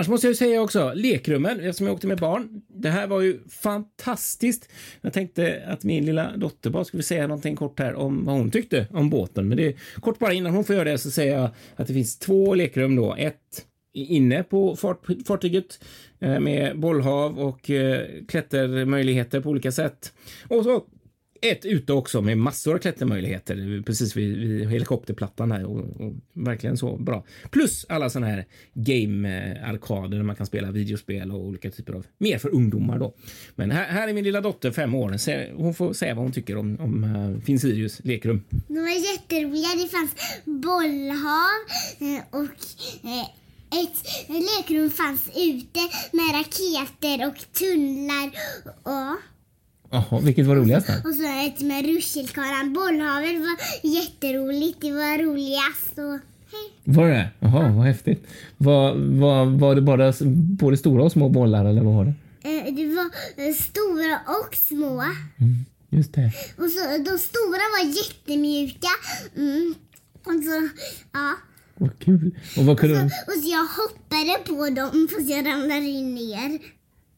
[0.00, 2.62] Annars måste jag ju säga också, lekrummen, eftersom jag åkte med barn.
[2.68, 4.68] Det här var ju fantastiskt.
[5.00, 8.50] Jag tänkte att min lilla dotter bara skulle säga någonting kort här om vad hon
[8.50, 9.48] tyckte om båten.
[9.48, 11.94] Men det är kort bara innan hon får göra det så säger jag att det
[11.94, 13.14] finns två lekrum då.
[13.14, 15.84] Ett inne på fart, fartyget
[16.20, 20.12] eh, med bollhav och eh, klättermöjligheter på olika sätt.
[20.48, 20.84] Och så
[21.42, 26.76] ett ute också med massor av klättermöjligheter precis vid, vid helikopterplattan här och, och verkligen
[26.76, 27.24] så bra.
[27.50, 32.38] Plus alla sådana här game-arkader där man kan spela videospel och olika typer av mer
[32.38, 33.14] för ungdomar då.
[33.54, 35.56] Men här, här är min lilla dotter fem år.
[35.56, 38.44] Hon får säga vad hon tycker om, om eh, uh, Finn Sirius lekrum.
[38.68, 39.68] De var jätteroliga.
[39.82, 40.14] Det fanns
[40.44, 41.60] bollhav
[42.00, 42.60] eh, och
[43.04, 43.28] eh,
[43.80, 45.80] ett lekrum fanns ute
[46.12, 48.30] med raketer och tunnlar
[48.82, 49.16] och,
[49.90, 50.86] Jaha, vilket var roligast?
[50.86, 51.08] Då?
[51.08, 52.72] och så ett med rutschkanan.
[52.72, 53.56] Bollhavet var
[53.90, 54.80] jätteroligt.
[54.80, 55.98] Det var roligast.
[55.98, 56.18] Och,
[56.52, 56.70] hej.
[56.84, 58.26] Var det Jaha, vad häftigt.
[58.56, 60.12] Var, var, var det bara
[60.60, 62.14] både stora och små bollar eller vad var det?
[62.42, 63.04] Eh, Det var
[63.46, 65.04] eh, stora och små.
[65.90, 66.32] Just det.
[66.58, 66.80] Och så,
[67.10, 68.88] de stora var jättemjuka.
[69.36, 69.74] Mm.
[70.24, 70.68] Och så,
[71.12, 71.34] ja.
[71.74, 72.34] Vad kul.
[72.56, 76.58] Och vad kunde, Och så jag hoppade på dem fast jag ramlade ner.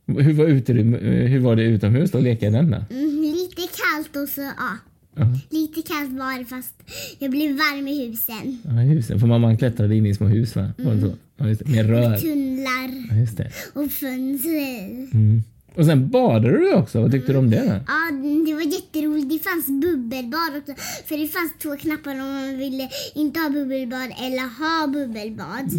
[0.07, 2.19] Hur, var uterym, hur var det utomhus då?
[2.21, 2.85] Leka i den då?
[2.91, 4.77] Mm, lite kallt och så, ja.
[5.17, 5.27] Ja.
[5.51, 6.75] Lite kallt var det fast
[7.19, 8.59] jag blev varm i husen.
[8.65, 9.21] Ja, husen.
[9.21, 10.71] För man klättrade in i små hus va?
[10.79, 11.13] Var det så?
[11.37, 11.71] Ja, just det.
[11.71, 12.17] Med rör.
[12.17, 13.51] Tunnlar Ja, just det.
[13.73, 14.87] och fönster.
[15.15, 15.43] Mm.
[15.75, 17.01] Och sen badade du också.
[17.03, 17.61] Vad tyckte du om det?
[17.61, 17.93] Då?
[17.93, 18.11] Ja,
[18.47, 19.29] det var jätteroligt.
[19.31, 20.75] Det fanns bubbelbad också.
[21.07, 25.71] För det fanns två knappar om man ville inte ha bubbelbad eller ha bubbelbad.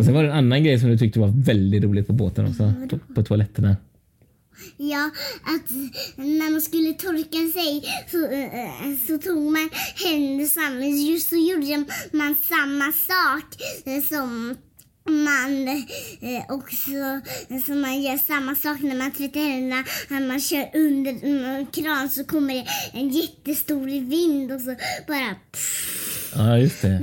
[0.00, 2.46] Och sen var det en annan grej som du tyckte var väldigt roligt på båten
[2.46, 2.72] också.
[2.90, 3.76] På, på toaletterna.
[4.76, 5.10] Ja,
[5.42, 5.70] att
[6.16, 9.70] när man skulle torka sig så, eh, så tog man
[10.04, 10.96] händer samman.
[10.96, 13.44] Just så gjorde man samma sak
[13.84, 14.56] eh, som
[15.08, 17.20] man eh, också
[17.66, 19.84] som man gör samma sak när man tvättar händerna.
[20.08, 24.74] När man kör under en kran så kommer det en jättestor vind och så
[25.06, 25.36] bara
[26.36, 27.00] Ja, just det.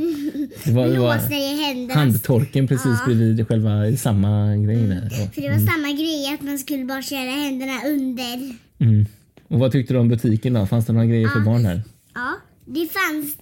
[0.64, 5.08] Det var, det var handtorken precis bredvid själva samma grej där.
[5.12, 5.28] Ja.
[5.34, 8.56] För det var samma grej att man skulle bara köra händerna under.
[8.80, 9.06] Mm.
[9.48, 10.66] Och vad tyckte du om butiken då?
[10.66, 11.82] Fanns det några grejer för barn där?
[12.14, 12.34] Ja,
[12.66, 13.38] det fanns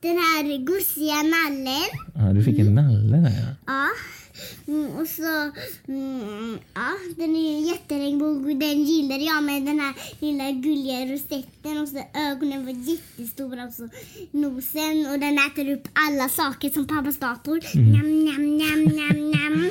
[0.00, 1.88] den här gosiga nallen.
[2.14, 3.46] Ja, du fick en nalle där ja.
[3.66, 3.88] Ja.
[4.66, 5.50] Mm, och så,
[5.88, 7.72] mm, ja, den är ju
[8.22, 13.64] och den gillar jag med den här lilla gulliga rosetten och så ögonen var jättestora
[13.64, 13.88] och så
[14.30, 17.60] nosen och den äter upp alla saker som pappas dator.
[17.74, 19.70] Nam, nam, nam, nam, nam.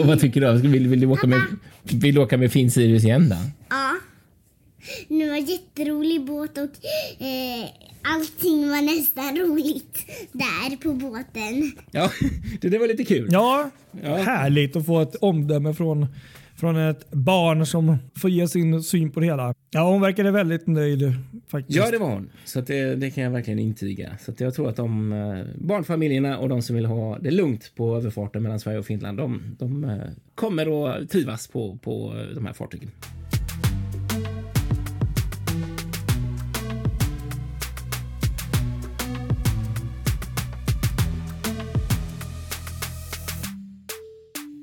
[0.00, 0.68] Och vad tycker du?
[0.68, 1.42] Vill, vill, du åka med,
[1.82, 3.36] vill du åka med Finn Sirius igen då?
[3.68, 3.94] Ja.
[5.08, 6.70] Det var jätterolig båt och
[7.22, 7.68] eh,
[8.14, 11.72] allting var nästan roligt där på båten.
[11.90, 12.10] Ja,
[12.60, 13.28] det, det var lite kul.
[13.32, 13.70] Ja,
[14.02, 14.16] Ja.
[14.16, 16.06] härligt att få ett omdöme från,
[16.56, 19.54] från ett barn som får ge sin syn på det hela.
[19.70, 21.12] Ja, hon verkade väldigt nöjd
[21.48, 21.78] faktiskt.
[21.78, 22.30] Ja, det var hon.
[22.44, 24.18] Så att det, det kan jag verkligen intyga.
[24.20, 27.72] Så att jag tror att de eh, barnfamiljerna och de som vill ha det lugnt
[27.76, 29.96] på överfarten mellan Sverige och Finland, de, de eh,
[30.34, 32.90] kommer att trivas på, på de här fartygen.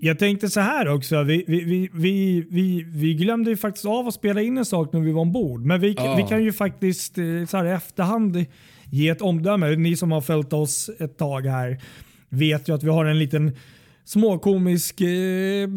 [0.06, 1.24] Jag tänkte så här också.
[1.24, 5.00] Vi, vi, vi, vi, vi, glömde ju faktiskt av att spela in en sak när
[5.00, 5.66] vi var ombord.
[5.66, 5.88] Men vi,
[6.18, 8.46] vi kan ju faktiskt eh, så här i efterhand
[8.92, 9.76] ge ett omdöme.
[9.76, 11.82] Ni som har följt oss ett tag här
[12.30, 13.58] vet ju att vi har en liten
[14.06, 15.70] småkomisk eh,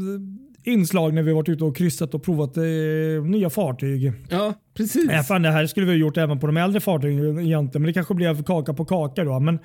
[0.64, 2.62] inslag när vi varit ute och kryssat och provat eh,
[3.24, 4.12] nya fartyg.
[4.28, 5.10] Ja, precis.
[5.10, 7.86] Äh, fan, det här skulle vi ha gjort även på de äldre fartygen egentligen, men
[7.86, 9.40] det kanske blev kaka på kaka då.
[9.40, 9.58] Men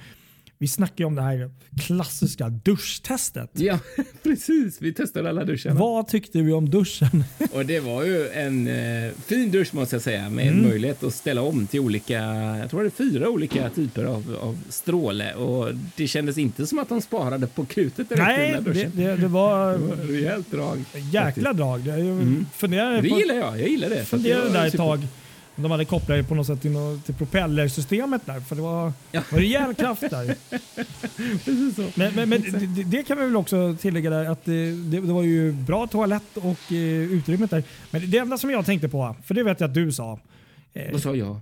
[0.61, 1.51] vi snackar ju om det här
[1.87, 3.49] klassiska duschtestet.
[3.53, 3.79] Ja,
[4.23, 4.81] precis.
[4.81, 5.79] Vi testade alla duscharna.
[5.79, 7.23] Vad tyckte vi om duschen?
[7.53, 10.69] Och det var ju en eh, fin dusch måste jag säga med Mm.
[10.69, 12.13] möjlighet att ställa om till olika,
[12.59, 16.79] jag tror det är fyra olika typer av, av stråle och det kändes inte som
[16.79, 18.91] att de sparade på krutet direkt Nej, den där det, duschen.
[18.95, 20.83] det, det var Det var rejält drag.
[21.11, 21.87] jäkla drag.
[21.87, 24.05] Jag funderade Det på, gillar jag, jag gillar det.
[24.05, 24.99] Funderade det var där ett tag
[25.55, 28.39] de hade kopplat det på något sätt till, propellersystemet där.
[28.39, 29.21] För det var, Ja.
[29.31, 30.35] var rejäl kraft där.
[31.45, 31.87] Precis så.
[31.95, 32.41] Men, men, men
[32.75, 36.37] det, det kan vi väl också tillägga där att det, det, var ju bra toalett
[36.37, 36.77] och eh,
[37.11, 37.63] utrymmet där.
[37.91, 40.19] Men det enda som jag tänkte på, för det vet jag att du sa.
[40.73, 41.41] Eh, Vad sa jag?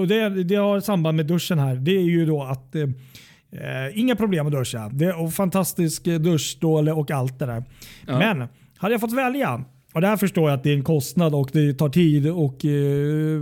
[0.00, 1.74] och det, det har samband med duschen här.
[1.74, 4.88] Det är ju då att eh, eh, inga problem att duscha.
[4.92, 7.64] Det är och fantastisk duschstråle och allt det där.
[8.06, 8.18] Ja.
[8.18, 9.64] Men hade jag fått välja
[9.96, 12.64] och det här förstår jag att det är en kostnad och det tar tid och
[12.64, 13.40] eh,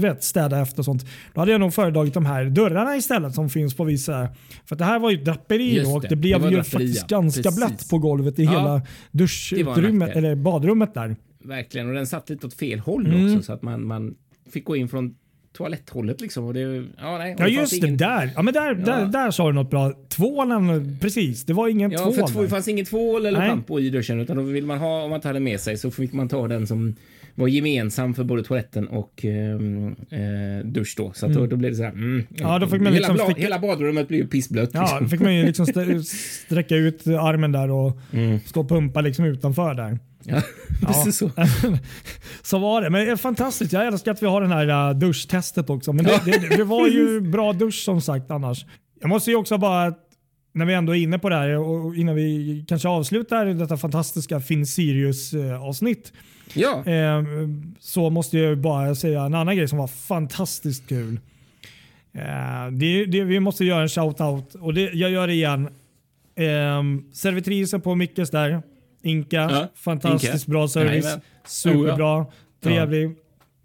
[0.00, 1.06] vet, städa efter och sånt.
[1.34, 4.28] Då hade jag nog föredragit de här dörrarna istället som finns på vissa.
[4.64, 6.54] För det här var ju ett draperi då och det, det det blev var ju
[6.56, 7.20] draperi, faktiskt ja.
[7.20, 7.56] ganska Precis.
[7.66, 11.16] blött på golvet i Ja, hela det duschutrymmet eller badrummet där.
[11.44, 13.24] Verkligen, och den satt lite åt fel håll Mm.
[13.24, 14.14] också så att man, man
[14.52, 15.14] fick gå in från
[15.56, 16.44] toaletthållet liksom.
[16.44, 16.60] Och det,
[16.98, 18.30] ja, nej, Ja det just det, ingen- där.
[18.36, 19.92] Ja, men där, där, där sa du något bra.
[20.08, 21.44] Tvålen, precis.
[21.44, 22.12] Det var ingen Ja, tvål.
[22.14, 25.02] för två, det fanns ingen tvål eller schampo i duschen utan då vill man ha,
[25.02, 26.96] om man tar den med sig så fick man ta den som
[27.34, 31.12] var gemensam för både toaletten och ehm, eh, dusch då.
[31.14, 31.90] Så att då, då blev det så här.
[31.90, 34.70] Mm, Ja, då fick man hela, liksom bla- sticka- hela badrummet blev ju pissblött.
[34.72, 34.98] Ja, liksom.
[35.02, 36.02] då fick man ju liksom st-
[36.46, 37.98] sträcka ut armen där och
[38.46, 39.98] stå och pumpa liksom utanför där.
[40.30, 40.42] Ja,
[40.86, 41.30] precis så.
[42.42, 42.90] så var det.
[42.90, 43.72] Men det är fantastiskt.
[43.72, 45.92] Jag älskar att vi har den här uh, duschtestet också.
[45.92, 48.66] Men det, det, det var ju bra dusch som sagt annars.
[49.00, 49.94] Jag måste ju också bara,
[50.52, 54.40] när vi ändå är inne på det här och innan vi kanske avslutar detta fantastiska
[54.40, 56.12] Finn Sirius uh, avsnitt.
[56.54, 57.22] Ja, Eh,
[57.80, 61.20] så måste jag bara säga en annan grej som var fantastiskt kul.
[62.12, 65.68] Eh, det, det, vi måste göra en shout-out och det, jag gör det igen.
[66.34, 68.62] Eh, servitrisen på Mickes där,
[69.02, 69.36] Inka.
[69.36, 70.50] Ja, fantastiskt Inka.
[70.50, 71.04] bra service.
[71.04, 71.20] Jajamän.
[71.46, 72.26] Superbra,
[72.62, 73.16] trevlig,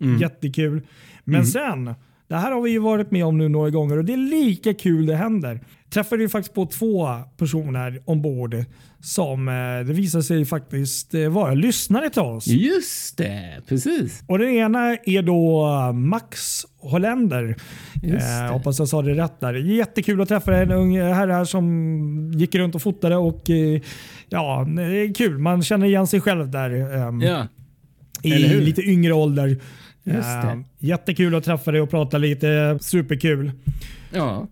[0.01, 0.17] Mm.
[0.17, 0.81] jättekul.
[1.23, 1.95] Men sen,
[2.27, 4.73] det här har vi ju varit med om nu några gånger och det är lika
[4.73, 5.59] kul det händer.
[5.89, 7.07] Träffade ju faktiskt på två
[7.37, 8.55] personer ombord
[8.99, 9.53] som eh,
[9.87, 12.47] det visar sig faktiskt eh, vara lyssnare till oss.
[12.47, 13.61] just det.
[13.67, 14.23] Precis.
[14.27, 17.55] Och den ena är då Max Holländer.
[18.03, 19.53] Eh, hoppas jag sa det rätt där.
[19.53, 23.81] Jättekul att träffa en ung herre här som gick runt och fotade och eh,
[24.29, 25.37] ja, det är kul.
[25.37, 26.69] Man känner igen sig själv där
[27.25, 27.47] Ja,
[28.21, 29.57] i lite yngre ålder.
[30.05, 30.63] Just det.
[30.79, 32.77] Jättekul att träffa dig och prata lite.
[32.81, 33.51] Superkul.
[34.13, 34.47] ja.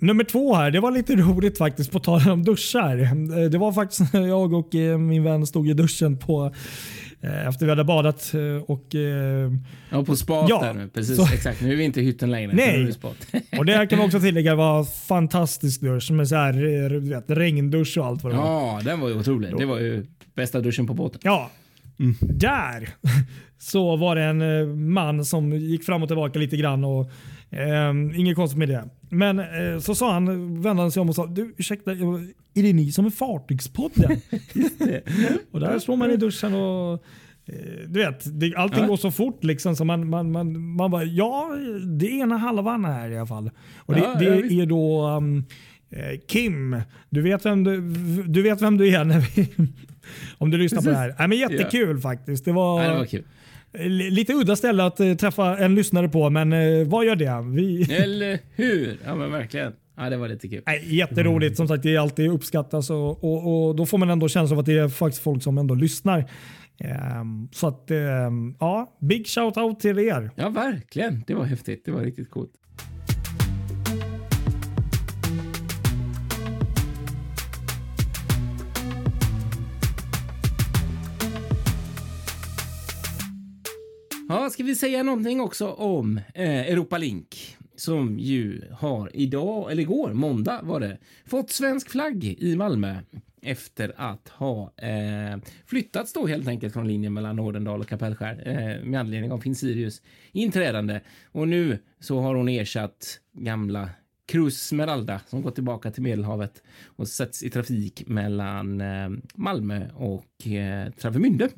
[0.00, 2.98] Nummer två här, det var lite roligt faktiskt på tal om duschar.
[3.02, 6.52] Eh, Det var faktiskt när jag och eh, min vän stod i duschen på
[7.20, 8.32] eh, efter vi hade badat
[8.66, 8.94] och
[9.90, 10.88] ja på spat Ja, där nu.
[10.88, 11.60] Precis, så- exakt.
[11.62, 12.52] Nu är vi inte i hytten längre.
[12.54, 12.72] Nej.
[12.72, 13.16] Nu är vi i spat.
[13.58, 16.52] Och det här kan vi också tillägga var fantastisk dusch med så här,
[16.88, 18.44] du vet, regndusch och allt vad det var.
[18.44, 19.54] ja, den var ju otrolig.
[19.58, 21.20] Det var ju bästa duschen på båten.
[21.24, 21.50] Ja,
[22.20, 22.88] där
[23.58, 26.84] så var det en eh, man som gick fram och tillbaka lite grann.
[26.84, 27.10] och
[27.50, 27.90] eh,
[28.20, 28.88] Inget konstigt med det.
[29.10, 30.26] Men eh, så sa han,
[30.62, 31.90] vände han sig om och sa du ursäkta,
[32.54, 34.10] är det ni som är Fartygspodden?
[35.50, 36.92] och där står man i duschen och
[37.46, 37.54] eh,
[37.88, 38.86] du vet, det, allting Ja.
[38.88, 41.50] går så fort liksom så man, man, man, man bara ja,
[41.98, 43.50] det är ena halvan här i alla fall.
[43.78, 44.26] Och det, Ja, det
[44.60, 45.44] är då um,
[46.28, 46.80] Kim.
[47.10, 47.80] Du vet vem du,
[48.26, 49.48] du vet vem du är när vi,
[50.38, 51.14] om du lyssnar på det här.
[51.18, 52.44] Nej, men jättekul faktiskt.
[52.44, 53.24] Det var, Nej, det var kul.
[53.72, 57.44] li- lite udda ställe att eh, träffa en lyssnare på, men eh, vad gör det?
[57.56, 58.96] Vi, Eller hur?
[59.04, 59.72] Ja, men verkligen.
[59.96, 60.62] Ja, det var lite kul.
[60.66, 61.56] Nej, jätteroligt.
[61.56, 64.60] Som sagt, det är alltid uppskattas och, och, och då får man ändå känsla av
[64.60, 66.30] att det är faktiskt folk som ändå lyssnar.
[66.80, 70.30] Ehm, så att, ehm, ja, big shout out till er.
[70.34, 71.24] Ja, verkligen.
[71.26, 71.82] Det var häftigt.
[71.84, 72.50] Det var riktigt coolt.
[84.30, 89.82] Ja, ska vi säga någonting också om eh, Europa Link som ju har idag, eller
[89.82, 92.96] igår, måndag var det, fått svensk flagg i Malmö
[93.42, 98.84] efter att ha eh, flyttats då helt enkelt från linjen mellan Nordendal och Kapellskär eh,
[98.84, 100.02] med anledning av Finn Sirius
[100.32, 101.00] inträdande.
[101.32, 103.90] Och nu så har hon ersatt gamla
[104.26, 110.46] Cruz Smeralda som gått tillbaka till Medelhavet och sätts i trafik mellan eh, Malmö och
[110.46, 111.48] eh, Travemünde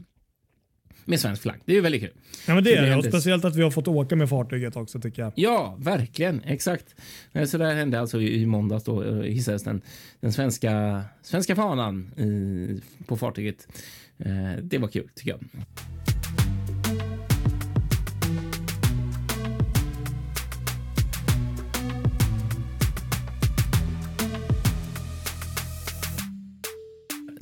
[1.04, 1.56] med svensk flagg.
[1.64, 2.12] Det är ju väldigt kul.
[2.46, 2.96] Ja, men det är det.
[2.96, 5.32] Och speciellt att vi har fått åka med fartyget också tycker jag.
[5.36, 6.42] Ja, verkligen.
[6.44, 6.94] Exakt.
[7.32, 9.80] Eh, Så där hände alltså i i måndags då eh, hissades den,
[10.20, 13.68] den svenska, svenska fanan i, på fartyget.
[14.18, 15.40] Eh, Det var kul tycker jag.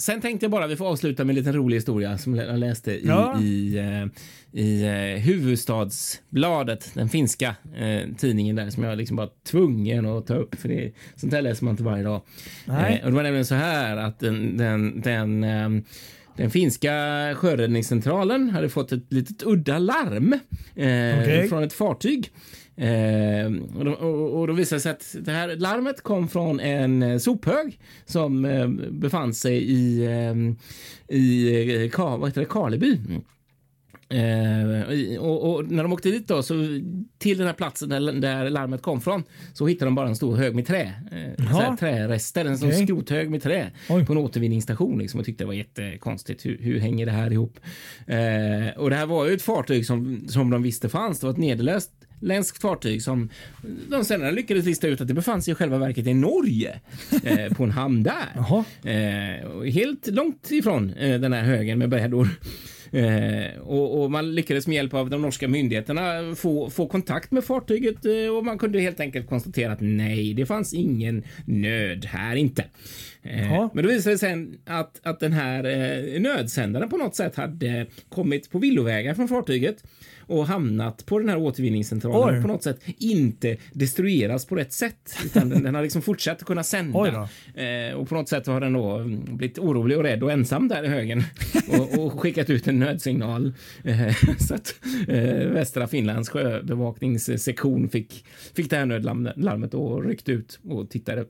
[0.08, 2.92] Sen tänkte jag bara vi får avsluta med en liten rolig historia som jag läste
[2.92, 3.40] i, Ja.
[3.40, 4.06] i, eh,
[4.62, 10.34] i eh, Huvudstadsbladet, den finska eh, tidningen där som jag liksom bara tvungen att ta
[10.34, 12.20] upp för det, sånt där läser man inte varje dag.
[12.66, 15.84] Eh, och det var nämligen så här att den, den, den ehm,
[16.36, 16.90] den finska
[17.36, 20.32] sjöräddningscentralen hade fått ett litet udda larm
[20.74, 21.48] eh, Okej.
[21.48, 22.30] från ett fartyg.
[22.78, 26.60] Eh, och, då, och, och då visade det sig att det här larmet kom från
[26.60, 32.98] en eh, sophög som eh, befann sig i, eh, i Ka, vad heter det, Karleby.
[34.10, 36.54] Eh, och, och när de åkte dit då, så
[37.18, 39.22] till den här platsen där, där larmet kom från
[39.52, 40.92] så hittade de bara en stor hög med trä.
[41.12, 42.86] Eh, så här, trärester, en Okej.
[42.86, 44.06] skrothög med trä Oj.
[44.06, 46.46] på en återvinningsstation liksom, och tyckte det var jättekonstigt.
[46.46, 47.60] Hur, hur hänger det här ihop?
[48.06, 51.20] Eh, och det här var ju ett fartyg som, som de visste fanns.
[51.20, 53.28] Det var ett nederländskt ländskt fartyg som
[53.90, 56.80] de senare lyckades lista ut att det befann sig i själva verket i Norge
[57.24, 58.28] eh, på en hamn där.
[58.84, 62.28] Eh, helt långt ifrån eh, den här högen med brädor.
[62.92, 67.44] Eh, och, och man lyckades med hjälp av de norska myndigheterna få, få kontakt med
[67.44, 72.36] fartyget eh, och man kunde helt enkelt konstatera att nej, det fanns ingen nöd här
[72.36, 72.64] inte.
[73.22, 77.36] Eh, men då visade det sig att, att den här eh, nödsändaren på något sätt
[77.36, 79.84] hade kommit på villovägar från fartyget
[80.28, 82.36] och hamnat på den här återvinningscentralen Oj.
[82.36, 85.18] och på något sätt inte destrueras på rätt sätt.
[85.24, 87.28] Utan den, den har liksom fortsatt att kunna sända.
[87.54, 90.68] Eh, och på något sätt har den då mm, blivit orolig och rädd och ensam
[90.68, 91.22] där i högen
[91.68, 93.52] och, och skickat ut en nödsignal.
[93.84, 94.74] Eh, så att
[95.08, 98.24] eh, Västra Finlands sjöbevakningssektion fick,
[98.54, 101.20] fick det här nödlarmet och ryckte ut och tittade.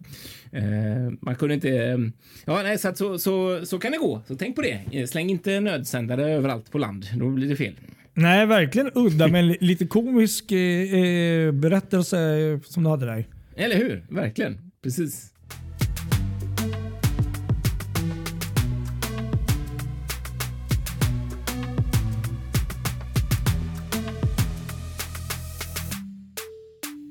[0.53, 2.01] Eh, man kunde inte...
[2.45, 4.23] Ja, nej, så, att så, så, så kan det gå.
[4.29, 4.81] Så tänk på det.
[4.93, 7.07] Eh, Släng inte nödsändare överallt på land.
[7.17, 7.75] Då blir det fel.
[8.21, 10.59] Nej, verkligen udda men li- lite komisk eh,
[10.95, 13.25] eh, berättelse eh, som du hade där.
[13.57, 14.05] Eller hur?
[14.09, 14.59] Verkligen.
[14.83, 15.33] Precis.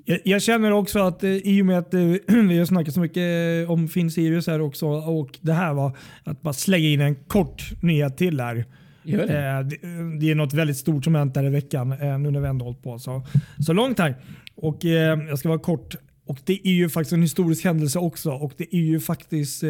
[0.06, 3.00] Jag, jag känner också att eh, i och med att eh, vi har snackat så
[3.00, 3.24] mycket
[3.70, 7.72] om Finn Sirius här också och det här var att bara slänga in en kort
[7.82, 8.66] nyhet till här.
[9.08, 9.48] Gör det.
[9.48, 12.40] Eh, det, det är något väldigt stort som hänt där i veckan eh, nu när
[12.40, 13.26] vi ändå hållit på så,
[13.66, 14.16] så långt här.
[14.56, 15.96] Och eh, jag ska vara kort.
[16.26, 19.64] Och det är ju faktiskt en historisk händelse också och det är ju faktiskt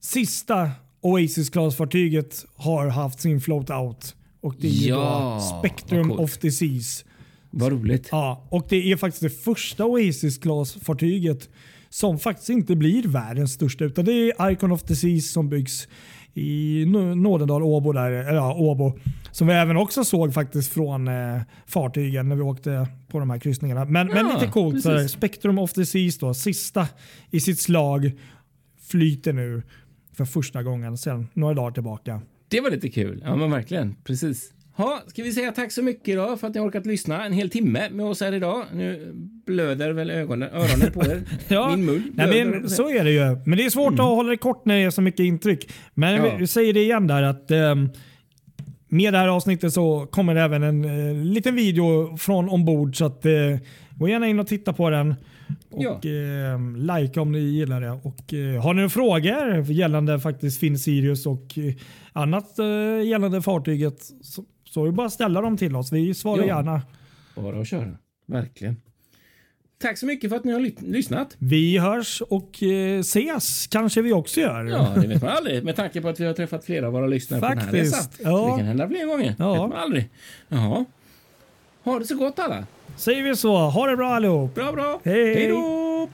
[0.00, 0.70] sista
[1.00, 4.14] Oasis Class-fartyget har haft sin float out.
[4.40, 7.04] Och det är ju Ja, då Spectrum of the Seas.
[7.50, 8.08] Vad roligt.
[8.10, 11.48] Ja, och det är faktiskt det första Oasis Class-fartyget
[11.88, 15.88] som faktiskt inte blir världens största utan det är Icon of the Seas som byggs
[16.36, 18.98] i Nå- Nådendal, Åbo där, eller ja, Åbo.
[19.30, 23.38] Som vi även också såg faktiskt från eh, fartygen när vi åkte på de här
[23.38, 23.84] kryssningarna.
[23.84, 24.82] Men, men Ja, lite coolt.
[24.82, 25.08] Så.
[25.08, 26.88] Spectrum of the Seas då, sista
[27.30, 28.12] i sitt slag,
[28.90, 29.62] flyter nu
[30.12, 32.20] för första gången sedan några dagar tillbaka.
[32.48, 33.22] Det var lite kul.
[33.24, 33.94] Ja, men verkligen.
[34.04, 34.52] Precis.
[34.76, 37.32] Ha, ska vi säga tack så mycket idag för att ni har orkat lyssna en
[37.32, 38.64] hel timme med oss här idag.
[38.74, 39.12] Nu
[39.46, 41.22] blöder väl ögonen, öronen på er.
[41.76, 43.36] Min mun Nej, men, så är det ju.
[43.46, 45.72] Men det är svårt att hålla det kort när det är så mycket intryck.
[45.94, 46.22] Men Ja.
[46.22, 47.88] vi, vi säger det igen där att ehm,
[48.88, 53.04] med det här avsnittet så kommer det även en eh, liten video från ombord så
[53.04, 53.32] att eh,
[53.98, 55.14] gå gärna in och titta på den.
[55.70, 56.00] Och Ja.
[56.10, 57.90] eh, like om ni gillar det.
[57.90, 61.58] Och, eh, har ni några frågor gällande faktiskt Finn Sirius och
[62.12, 62.46] annat
[63.04, 64.44] gällande fartyget så,
[64.76, 65.92] så är det bara att ställa dem till oss.
[65.92, 66.46] Vi svarar Ja.
[66.46, 66.82] gärna.
[67.34, 67.96] Bara att köra.
[68.26, 68.76] Verkligen.
[69.78, 71.36] Tack så mycket för att ni har ly- lyssnat.
[71.38, 74.64] Vi hörs och eh, ses kanske vi också gör.
[74.64, 75.64] Ja, det vet man aldrig.
[75.64, 77.94] Med tanke på att vi har träffat flera av våra lyssnare på den här Faktiskt,
[78.20, 78.32] resan.
[78.32, 78.50] ja.
[78.52, 79.34] Det kan hända fler gånger.
[79.38, 79.52] Ja.
[79.52, 80.08] vet man aldrig.
[80.48, 80.84] Jaha.
[81.84, 82.66] Ha det så gott alla.
[82.96, 83.56] Säger vi så.
[83.56, 84.54] Ha det bra allihop.
[84.54, 85.00] Bra, bra.
[85.04, 85.34] Hej.
[85.34, 86.08] Hej då!